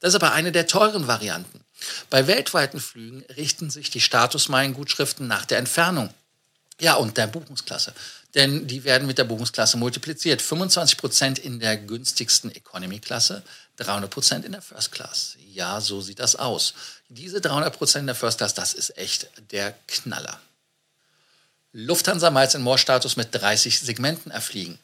Das 0.00 0.10
ist 0.10 0.14
aber 0.14 0.32
eine 0.32 0.52
der 0.52 0.66
teuren 0.66 1.06
Varianten. 1.08 1.64
Bei 2.10 2.26
weltweiten 2.26 2.80
Flügen 2.80 3.24
richten 3.36 3.70
sich 3.70 3.90
die 3.90 4.00
Statusmeilengutschriften 4.00 5.26
nach 5.26 5.44
der 5.44 5.58
Entfernung. 5.58 6.12
Ja, 6.80 6.94
und 6.94 7.16
der 7.16 7.26
Buchungsklasse. 7.26 7.92
Denn 8.34 8.66
die 8.66 8.84
werden 8.84 9.06
mit 9.06 9.18
der 9.18 9.24
Buchungsklasse 9.24 9.76
multipliziert. 9.76 10.40
25% 10.40 11.38
in 11.40 11.58
der 11.58 11.76
günstigsten 11.76 12.54
Economy-Klasse, 12.54 13.42
300% 13.78 14.44
in 14.44 14.52
der 14.52 14.62
First 14.62 14.92
Class. 14.92 15.36
Ja, 15.52 15.80
so 15.80 16.00
sieht 16.00 16.20
das 16.20 16.36
aus. 16.36 16.74
Diese 17.08 17.38
300% 17.38 18.00
in 18.00 18.06
der 18.06 18.14
First 18.14 18.38
Class, 18.38 18.54
das 18.54 18.74
ist 18.74 18.96
echt 18.96 19.28
der 19.50 19.74
Knaller. 19.88 20.38
Lufthansa 21.72 22.30
Miles 22.30 22.56
More 22.58 22.78
Status 22.78 23.16
mit 23.16 23.34
30 23.34 23.80
Segmenten 23.80 24.30
erfliegen. 24.30 24.78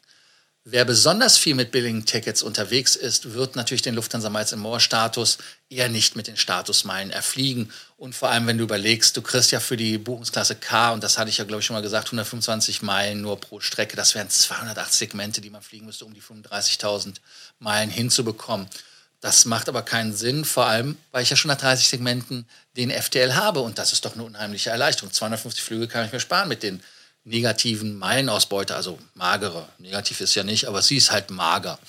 Wer 0.67 0.83
besonders 0.83 1.37
viel 1.37 1.53
mit 1.53 1.69
Billing-Tickets 1.69 2.41
unterwegs 2.41 2.95
ist, 2.95 3.33
wird 3.33 3.55
natürlich 3.55 3.83
den 3.83 3.93
Lufthansa 3.93 4.31
Miles 4.31 4.55
More 4.55 4.79
Status 4.79 5.37
eher 5.69 5.89
nicht 5.89 6.15
mit 6.15 6.25
den 6.25 6.37
Statusmeilen 6.37 7.11
erfliegen. 7.11 7.71
Und 7.97 8.15
vor 8.15 8.29
allem, 8.29 8.47
wenn 8.47 8.57
du 8.57 8.63
überlegst, 8.63 9.15
du 9.15 9.21
kriegst 9.21 9.51
ja 9.51 9.59
für 9.59 9.77
die 9.77 9.99
Buchungsklasse 9.99 10.55
K, 10.55 10.91
und 10.93 11.03
das 11.03 11.19
hatte 11.19 11.29
ich 11.29 11.37
ja, 11.37 11.43
glaube 11.43 11.59
ich, 11.59 11.67
schon 11.67 11.75
mal 11.75 11.83
gesagt, 11.83 12.07
125 12.07 12.81
Meilen 12.81 13.21
nur 13.21 13.39
pro 13.39 13.59
Strecke. 13.59 13.95
Das 13.95 14.15
wären 14.15 14.27
280 14.27 14.97
Segmente, 14.97 15.39
die 15.39 15.51
man 15.51 15.61
fliegen 15.61 15.85
müsste, 15.85 16.03
um 16.03 16.15
die 16.15 16.21
35.000 16.23 17.17
Meilen 17.59 17.91
hinzubekommen. 17.91 18.67
Das 19.21 19.45
macht 19.45 19.69
aber 19.69 19.83
keinen 19.83 20.15
Sinn, 20.15 20.45
vor 20.45 20.65
allem, 20.65 20.97
weil 21.11 21.21
ich 21.21 21.29
ja 21.29 21.35
schon 21.35 21.49
nach 21.49 21.59
30 21.59 21.89
Segmenten 21.89 22.47
den 22.75 22.89
FTL 22.89 23.35
habe. 23.35 23.59
Und 23.59 23.77
das 23.77 23.93
ist 23.93 24.03
doch 24.03 24.15
eine 24.15 24.23
unheimliche 24.23 24.71
Erleichterung. 24.71 25.13
250 25.13 25.63
Flüge 25.63 25.87
kann 25.87 26.07
ich 26.07 26.11
mir 26.11 26.19
sparen 26.19 26.49
mit 26.49 26.63
den 26.63 26.81
negativen 27.25 27.97
Meilenausbeute, 27.97 28.75
also 28.75 28.97
magere. 29.15 29.67
Negativ 29.79 30.21
ist 30.21 30.35
ja 30.35 30.43
nicht, 30.43 30.65
aber 30.67 30.81
sie 30.81 30.97
ist 30.97 31.11
halt 31.11 31.31
mager. 31.31 31.79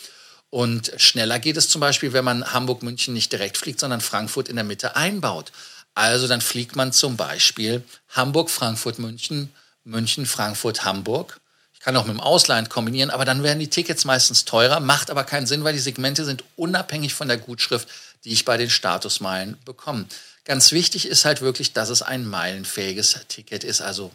Und 0.50 0.92
schneller 0.96 1.38
geht 1.38 1.56
es 1.56 1.68
zum 1.68 1.80
Beispiel, 1.80 2.12
wenn 2.12 2.24
man 2.24 2.52
Hamburg-München 2.52 3.14
nicht 3.14 3.30
direkt 3.32 3.58
fliegt, 3.58 3.80
sondern 3.80 4.00
Frankfurt 4.00 4.48
in 4.48 4.56
der 4.56 4.64
Mitte 4.64 4.96
einbaut. 4.96 5.52
Also 5.94 6.26
dann 6.28 6.40
fliegt 6.40 6.76
man 6.76 6.92
zum 6.92 7.16
Beispiel 7.16 7.82
Hamburg, 8.08 8.50
Frankfurt, 8.50 8.98
München, 8.98 9.52
München, 9.84 10.26
Frankfurt, 10.26 10.84
Hamburg. 10.84 11.40
Ich 11.74 11.80
kann 11.80 11.96
auch 11.96 12.06
mit 12.06 12.14
dem 12.14 12.20
Ausland 12.20 12.70
kombinieren, 12.70 13.10
aber 13.10 13.24
dann 13.24 13.42
werden 13.42 13.60
die 13.60 13.70
Tickets 13.70 14.04
meistens 14.04 14.44
teurer, 14.44 14.80
macht 14.80 15.10
aber 15.10 15.24
keinen 15.24 15.46
Sinn, 15.46 15.62
weil 15.62 15.72
die 15.72 15.78
Segmente 15.78 16.24
sind 16.24 16.44
unabhängig 16.56 17.14
von 17.14 17.28
der 17.28 17.36
Gutschrift, 17.36 17.88
die 18.24 18.32
ich 18.32 18.44
bei 18.44 18.56
den 18.56 18.70
Statusmeilen 18.70 19.58
bekomme. 19.64 20.06
Ganz 20.44 20.72
wichtig 20.72 21.06
ist 21.06 21.24
halt 21.24 21.42
wirklich, 21.42 21.72
dass 21.72 21.90
es 21.90 22.02
ein 22.02 22.26
meilenfähiges 22.26 23.20
Ticket 23.28 23.64
ist, 23.64 23.82
also 23.82 24.10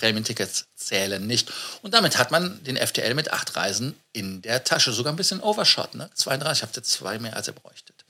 Prämientickets 0.00 0.66
zählen 0.74 1.26
nicht. 1.26 1.52
Und 1.82 1.92
damit 1.92 2.16
hat 2.16 2.30
man 2.30 2.62
den 2.64 2.76
FTL 2.76 3.14
mit 3.14 3.32
acht 3.32 3.54
Reisen 3.54 3.94
in 4.12 4.40
der 4.40 4.64
Tasche. 4.64 4.92
Sogar 4.92 5.12
ein 5.12 5.16
bisschen 5.16 5.40
Overshot, 5.40 5.94
ne? 5.94 6.10
32, 6.14 6.62
habt 6.62 6.76
ihr 6.76 6.82
zwei 6.82 7.18
mehr, 7.18 7.36
als 7.36 7.48
ihr 7.48 7.52
bräuchtet. 7.52 8.04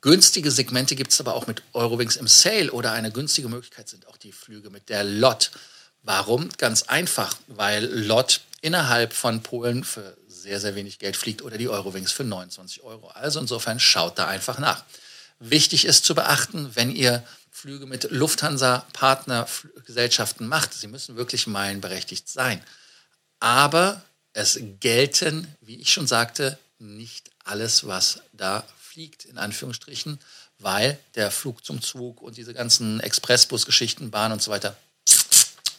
Günstige 0.00 0.50
Segmente 0.50 0.96
gibt 0.96 1.12
es 1.12 1.20
aber 1.20 1.34
auch 1.34 1.46
mit 1.46 1.62
Eurowings 1.74 2.16
im 2.16 2.26
Sale 2.26 2.72
oder 2.72 2.92
eine 2.92 3.12
günstige 3.12 3.48
Möglichkeit 3.48 3.88
sind 3.88 4.08
auch 4.08 4.16
die 4.16 4.32
Flüge 4.32 4.70
mit 4.70 4.88
der 4.88 5.04
LOT. 5.04 5.50
Warum? 6.02 6.48
Ganz 6.56 6.84
einfach, 6.84 7.34
weil 7.48 7.84
LOT 7.84 8.40
innerhalb 8.62 9.12
von 9.12 9.42
Polen 9.42 9.84
für 9.84 10.16
sehr, 10.26 10.58
sehr 10.58 10.74
wenig 10.74 10.98
Geld 10.98 11.16
fliegt 11.16 11.42
oder 11.42 11.58
die 11.58 11.68
Eurowings 11.68 12.12
für 12.12 12.24
29 12.24 12.82
Euro. 12.82 13.08
Also 13.08 13.40
insofern 13.40 13.78
schaut 13.78 14.18
da 14.18 14.26
einfach 14.26 14.58
nach. 14.58 14.84
Wichtig 15.38 15.84
ist 15.84 16.06
zu 16.06 16.14
beachten, 16.14 16.70
wenn 16.74 16.90
ihr 16.94 17.22
Flüge 17.50 17.86
mit 17.86 18.10
Lufthansa-Partnergesellschaften 18.10 20.46
macht. 20.46 20.74
Sie 20.74 20.86
müssen 20.86 21.16
wirklich 21.16 21.46
meilenberechtigt 21.46 22.28
sein. 22.28 22.62
Aber 23.40 24.02
es 24.32 24.60
gelten, 24.80 25.54
wie 25.60 25.76
ich 25.76 25.92
schon 25.92 26.06
sagte, 26.06 26.58
nicht 26.78 27.30
alles, 27.44 27.86
was 27.86 28.22
da 28.32 28.64
fliegt, 28.78 29.24
in 29.24 29.38
Anführungsstrichen, 29.38 30.20
weil 30.58 30.98
der 31.14 31.30
Flug 31.30 31.64
zum 31.64 31.82
Zug 31.82 32.22
und 32.22 32.36
diese 32.36 32.54
ganzen 32.54 33.00
Expressbus-Geschichten, 33.00 34.10
Bahn 34.10 34.32
und 34.32 34.42
so 34.42 34.50
weiter, 34.50 34.76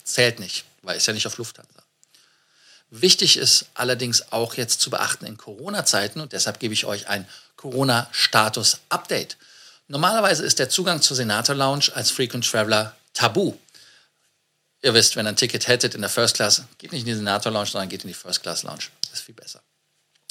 zählt 0.03 0.39
nicht, 0.39 0.65
weil 0.81 0.97
es 0.97 1.05
ja 1.05 1.13
nicht 1.13 1.27
auf 1.27 1.37
Lufthansa. 1.37 1.71
Wichtig 2.89 3.37
ist 3.37 3.67
allerdings 3.73 4.33
auch 4.33 4.55
jetzt 4.55 4.81
zu 4.81 4.89
beachten 4.89 5.25
in 5.25 5.37
Corona-Zeiten 5.37 6.19
und 6.19 6.33
deshalb 6.33 6.59
gebe 6.59 6.73
ich 6.73 6.85
euch 6.85 7.07
ein 7.07 7.25
Corona-Status-Update. 7.55 9.37
Normalerweise 9.91 10.45
ist 10.45 10.57
der 10.57 10.69
Zugang 10.69 11.01
zur 11.01 11.17
Senator 11.17 11.53
Lounge 11.53 11.91
als 11.93 12.11
Frequent 12.11 12.49
Traveler 12.49 12.95
tabu. 13.13 13.55
Ihr 14.81 14.93
wisst, 14.93 15.17
wenn 15.17 15.25
ihr 15.25 15.29
ein 15.29 15.35
Ticket 15.35 15.67
hättet 15.67 15.95
in 15.95 15.99
der 15.99 16.09
First 16.09 16.35
Class, 16.35 16.63
geht 16.77 16.93
nicht 16.93 17.01
in 17.01 17.07
die 17.07 17.15
Senator 17.15 17.51
Lounge, 17.51 17.67
sondern 17.67 17.89
geht 17.89 18.05
in 18.05 18.07
die 18.07 18.13
First 18.13 18.41
Class 18.41 18.63
Lounge. 18.63 18.85
Das 19.01 19.19
ist 19.19 19.25
viel 19.25 19.35
besser. 19.35 19.61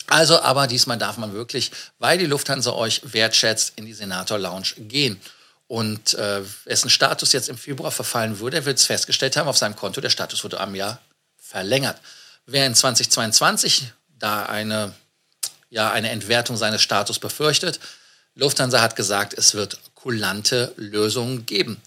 Also, 0.06 0.40
aber 0.40 0.66
diesmal 0.66 0.96
darf 0.96 1.18
man 1.18 1.34
wirklich, 1.34 1.72
weil 1.98 2.16
die 2.16 2.24
Lufthansa 2.24 2.72
euch 2.72 3.02
wertschätzt, 3.12 3.74
in 3.76 3.84
die 3.84 3.92
Senator 3.92 4.38
Lounge 4.38 4.68
gehen. 4.78 5.20
Und 5.68 6.14
äh, 6.14 6.40
wessen 6.64 6.88
Status 6.88 7.32
jetzt 7.34 7.50
im 7.50 7.58
Februar 7.58 7.90
verfallen 7.90 8.38
würde, 8.38 8.64
wird 8.64 8.78
es 8.78 8.86
festgestellt 8.86 9.36
haben 9.36 9.46
auf 9.46 9.58
seinem 9.58 9.76
Konto, 9.76 10.00
der 10.00 10.08
Status 10.08 10.42
wurde 10.42 10.58
am 10.58 10.74
Jahr 10.74 11.02
verlängert. 11.36 12.00
Wer 12.46 12.66
in 12.66 12.74
2022 12.74 13.92
da 14.18 14.46
eine, 14.46 14.94
ja, 15.68 15.92
eine 15.92 16.08
Entwertung 16.08 16.56
seines 16.56 16.80
Status 16.80 17.18
befürchtet, 17.18 17.78
Lufthansa 18.34 18.80
hat 18.80 18.96
gesagt, 18.96 19.34
es 19.34 19.54
wird 19.54 19.78
kulante 19.94 20.72
Lösungen 20.76 21.46
geben. 21.46 21.80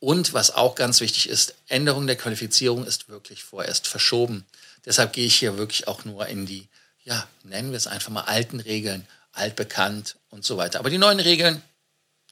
Und 0.00 0.32
was 0.32 0.52
auch 0.52 0.74
ganz 0.74 1.00
wichtig 1.00 1.28
ist, 1.28 1.54
Änderung 1.66 2.06
der 2.06 2.16
Qualifizierung 2.16 2.84
ist 2.84 3.08
wirklich 3.08 3.42
vorerst 3.42 3.86
verschoben. 3.86 4.44
Deshalb 4.84 5.12
gehe 5.12 5.26
ich 5.26 5.36
hier 5.36 5.58
wirklich 5.58 5.88
auch 5.88 6.04
nur 6.04 6.26
in 6.26 6.46
die, 6.46 6.68
ja, 7.04 7.26
nennen 7.42 7.70
wir 7.70 7.76
es 7.76 7.86
einfach 7.86 8.10
mal 8.10 8.22
alten 8.22 8.60
Regeln, 8.60 9.06
altbekannt 9.32 10.16
und 10.30 10.44
so 10.44 10.56
weiter. 10.56 10.78
Aber 10.78 10.90
die 10.90 10.98
neuen 10.98 11.20
Regeln 11.20 11.62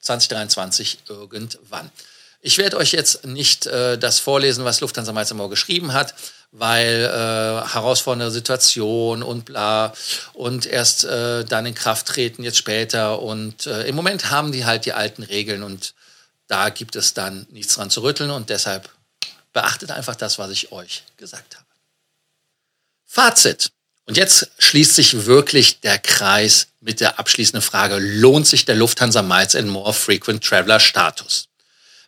2023 0.01 1.01
irgendwann. 1.09 1.91
Ich 2.41 2.59
werde 2.59 2.77
euch 2.77 2.93
jetzt 2.93 3.25
nicht 3.25 3.67
äh, 3.67 3.99
das 3.99 4.21
vorlesen, 4.21 4.65
was 4.65 4.81
Lufthansa 4.81 5.13
Meistermauer 5.13 5.51
geschrieben 5.51 5.93
hat, 5.93 6.15
weil 6.53 7.05
äh, 7.05 7.69
herausfordernde 7.69 8.31
Situation 8.31 9.23
und 9.23 9.45
bla 9.45 9.93
und 10.33 10.67
erst 10.67 11.05
äh, 11.05 11.45
dann 11.45 11.67
in 11.67 11.75
Kraft 11.75 12.07
treten, 12.07 12.43
jetzt 12.43 12.59
später. 12.59 13.21
Und 13.21 13.67
äh, 13.67 13.87
im 13.87 13.95
Moment 13.97 14.31
haben 14.31 14.53
die 14.53 14.65
halt 14.65 14.85
die 14.85 14.93
alten 14.93 15.23
Regeln 15.23 15.63
und 15.63 15.95
da 16.49 16.69
gibt 16.71 16.97
es 16.97 17.15
dann 17.15 17.47
nichts 17.51 17.75
dran 17.75 17.91
zu 17.91 18.03
rütteln 18.03 18.31
und 18.31 18.51
deshalb 18.51 18.89
beachtet 19.53 19.91
einfach 19.91 20.17
das, 20.17 20.39
was 20.39 20.51
ich 20.51 20.73
euch 20.73 21.03
gesagt 21.17 21.57
habe. 21.57 21.67
Fazit. 23.05 23.71
Und 24.05 24.17
jetzt 24.17 24.51
schließt 24.59 24.95
sich 24.95 25.27
wirklich 25.27 25.81
der 25.81 25.99
Kreis 25.99 26.69
mit 26.81 27.01
der 27.01 27.19
abschließenden 27.19 27.63
Frage, 27.63 27.99
lohnt 27.99 28.47
sich 28.47 28.65
der 28.65 28.77
Lufthansa 28.77 29.23
Miles 29.23 29.57
and 29.57 29.69
More 29.69 29.93
Frequent 29.93 30.45
Traveler 30.45 30.79
Status? 30.79 31.49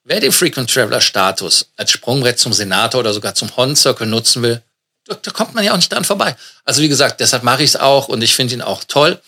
Wer 0.08 0.20
den 0.20 0.32
Frequent 0.32 0.72
Traveler 0.72 1.02
Status 1.02 1.66
als 1.76 1.90
Sprungbrett 1.90 2.38
zum 2.38 2.54
Senator 2.54 3.00
oder 3.00 3.12
sogar 3.12 3.34
zum 3.34 3.54
Horn 3.54 3.76
Circle 3.76 4.06
nutzen 4.06 4.42
will, 4.42 4.62
da, 5.04 5.14
da, 5.14 5.30
kommt 5.30 5.54
man 5.54 5.62
ja 5.62 5.72
auch 5.72 5.76
nicht 5.76 5.92
dran 5.92 6.02
vorbei. 6.04 6.34
Also 6.64 6.80
wie 6.80 6.88
gesagt, 6.88 7.20
deshalb 7.20 7.42
mache 7.42 7.62
ich 7.62 7.70
es 7.70 7.76
auch 7.76 8.08
und 8.08 8.22
ich 8.22 8.34
finde 8.34 8.54
ihn 8.54 8.62
auch 8.62 8.84
toll 8.84 9.20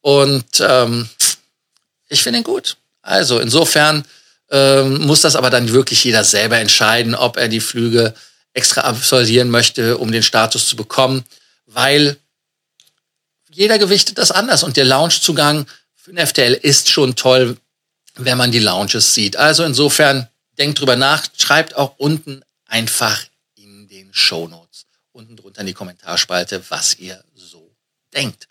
und 0.00 0.46
ähm, 0.60 1.08
ich 2.08 2.22
finde 2.22 2.38
ihn 2.38 2.44
gut. 2.44 2.76
Also 3.02 3.40
insofern 3.40 4.04
ähm, 4.52 4.98
muss 5.00 5.22
das 5.22 5.34
aber 5.34 5.50
dann 5.50 5.72
wirklich 5.72 6.04
jeder 6.04 6.22
selber 6.22 6.58
entscheiden, 6.58 7.16
ob 7.16 7.36
er 7.36 7.48
die 7.48 7.60
Flüge 7.60 8.14
extra 8.52 8.82
absolvieren 8.82 9.50
möchte, 9.50 9.98
um 9.98 10.12
den 10.12 10.22
Status 10.22 10.68
zu 10.68 10.76
bekommen, 10.76 11.24
weil 11.66 12.16
jeder 13.50 13.80
gewichtet 13.80 14.18
das 14.18 14.30
anders 14.30 14.62
und 14.62 14.76
der 14.76 14.84
Loungezugang 14.84 15.66
für 15.96 16.12
den 16.12 16.24
FTL 16.24 16.52
ist 16.52 16.90
schon 16.90 17.16
toll, 17.16 17.56
wenn 18.18 18.36
man 18.36 18.52
die 18.52 18.58
Lounges 18.58 19.14
sieht. 19.14 19.36
Also 19.36 19.64
insofern 19.64 20.28
denkt 20.58 20.80
drüber 20.80 20.96
nach, 20.96 21.24
schreibt 21.36 21.76
auch 21.76 21.94
unten 21.98 22.42
einfach 22.66 23.24
in 23.56 23.88
den 23.88 24.12
Show 24.12 24.48
Notes, 24.48 24.86
unten 25.12 25.36
drunter 25.36 25.60
in 25.60 25.68
die 25.68 25.74
Kommentarspalte, 25.74 26.62
was 26.68 26.98
ihr 26.98 27.22
so 27.34 27.70
denkt. 28.14 28.48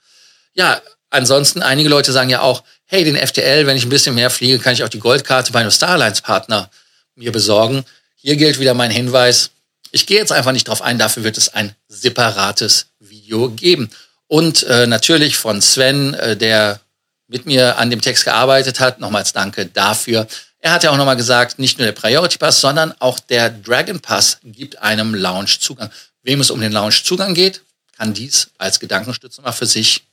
Ja, 0.53 0.82
ansonsten, 1.10 1.62
einige 1.62 1.89
Leute 1.89 2.12
sagen 2.12 2.30
ja 2.30 2.41
auch, 2.41 2.63
hey, 2.86 3.03
den 3.03 3.15
FTL, 3.15 3.67
wenn 3.67 3.77
ich 3.77 3.86
ein 3.86 3.89
bisschen 3.89 4.15
mehr 4.15 4.30
fliege, 4.30 4.60
kann 4.60 4.73
ich 4.73 4.84
auch 4.84 4.89
die 4.89 4.99
Goldkarte 4.99 5.51
bei 5.51 5.60
einem 5.60 5.71
Starlines 5.71 6.21
Partner 6.21 6.69
mir 7.15 7.32
besorgen. 7.32 7.84
Hier 8.15 8.38
gilt 8.38 8.60
wieder 8.60 8.73
mein 8.73 8.91
Hinweis. 8.91 9.51
Ich 9.91 10.08
gehe 10.08 10.17
jetzt 10.17 10.32
einfach 10.32 10.51
nicht 10.51 10.67
drauf 10.67 10.82
ein, 10.82 10.97
dafür 10.97 11.23
wird 11.23 11.38
es 11.38 11.53
ein 11.53 11.75
separates 11.88 12.88
Video 12.99 13.49
geben. 13.49 13.89
Und 14.27 14.63
äh, 14.63 14.88
natürlich 14.88 15.38
von 15.38 15.62
Sven, 15.62 16.13
äh, 16.13 16.36
der 16.36 16.80
mit 17.27 17.45
mir 17.45 17.77
an 17.77 17.89
dem 17.89 18.01
Text 18.01 18.25
gearbeitet 18.25 18.79
hat. 18.79 18.99
Nochmals 18.99 19.33
danke 19.33 19.65
dafür. 19.65 20.27
Er 20.59 20.71
hat 20.71 20.83
ja 20.83 20.91
auch 20.91 20.97
nochmal 20.97 21.15
gesagt, 21.15 21.59
nicht 21.59 21.77
nur 21.77 21.85
der 21.85 21.91
Priority 21.91 22.37
Pass, 22.37 22.61
sondern 22.61 22.93
auch 22.99 23.19
der 23.19 23.49
Dragon 23.49 23.99
Pass 23.99 24.39
gibt 24.43 24.79
einem 24.79 25.13
Lounge-Zugang. 25.13 25.91
Wem 26.23 26.41
es 26.41 26.49
um 26.49 26.59
den 26.59 26.71
Lounge-Zugang 26.71 27.33
geht, 27.33 27.61
kann 27.97 28.13
dies 28.13 28.49
als 28.57 28.79
Gedankenstütze 28.79 29.41
mal 29.41 29.51
für 29.51 29.65
sich 29.65 30.03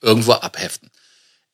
irgendwo 0.00 0.32
abheften. 0.32 0.90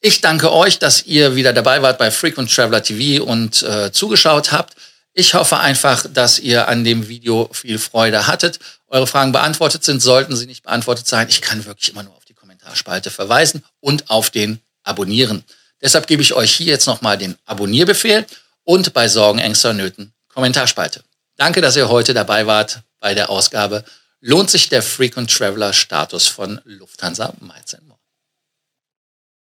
Ich 0.00 0.20
danke 0.20 0.52
euch, 0.52 0.78
dass 0.78 1.06
ihr 1.06 1.34
wieder 1.34 1.52
dabei 1.52 1.80
wart 1.82 1.98
bei 1.98 2.10
Frequent 2.10 2.54
Traveler 2.54 2.82
TV 2.82 3.24
und 3.24 3.62
äh, 3.62 3.90
zugeschaut 3.90 4.52
habt. 4.52 4.76
Ich 5.14 5.34
hoffe 5.34 5.58
einfach, 5.58 6.04
dass 6.12 6.38
ihr 6.38 6.68
an 6.68 6.84
dem 6.84 7.08
Video 7.08 7.48
viel 7.52 7.78
Freude 7.78 8.26
hattet. 8.26 8.58
Eure 8.88 9.06
Fragen 9.06 9.32
beantwortet 9.32 9.84
sind, 9.84 10.02
sollten 10.02 10.36
sie 10.36 10.46
nicht 10.46 10.64
beantwortet 10.64 11.06
sein. 11.06 11.28
Ich 11.28 11.40
kann 11.40 11.64
wirklich 11.64 11.90
immer 11.90 12.02
nur 12.02 12.14
auf 12.14 12.23
Kommentarspalte 12.64 13.10
verweisen 13.10 13.62
und 13.80 14.10
auf 14.10 14.30
den 14.30 14.60
Abonnieren. 14.82 15.44
Deshalb 15.80 16.06
gebe 16.06 16.22
ich 16.22 16.32
euch 16.34 16.54
hier 16.54 16.66
jetzt 16.66 16.86
nochmal 16.86 17.18
den 17.18 17.36
Abonnierbefehl 17.44 18.26
und 18.64 18.94
bei 18.94 19.08
Sorgen, 19.08 19.38
Ängsten 19.38 19.72
und 19.72 19.76
Nöten 19.78 20.12
Kommentarspalte. 20.28 21.02
Danke, 21.36 21.60
dass 21.60 21.76
ihr 21.76 21.88
heute 21.88 22.14
dabei 22.14 22.46
wart 22.46 22.80
bei 23.00 23.14
der 23.14 23.28
Ausgabe. 23.28 23.84
Lohnt 24.20 24.50
sich 24.50 24.68
der 24.68 24.82
Frequent 24.82 25.30
Traveler 25.30 25.72
Status 25.72 26.26
von 26.26 26.60
Lufthansa 26.64 27.34
More? 27.40 27.93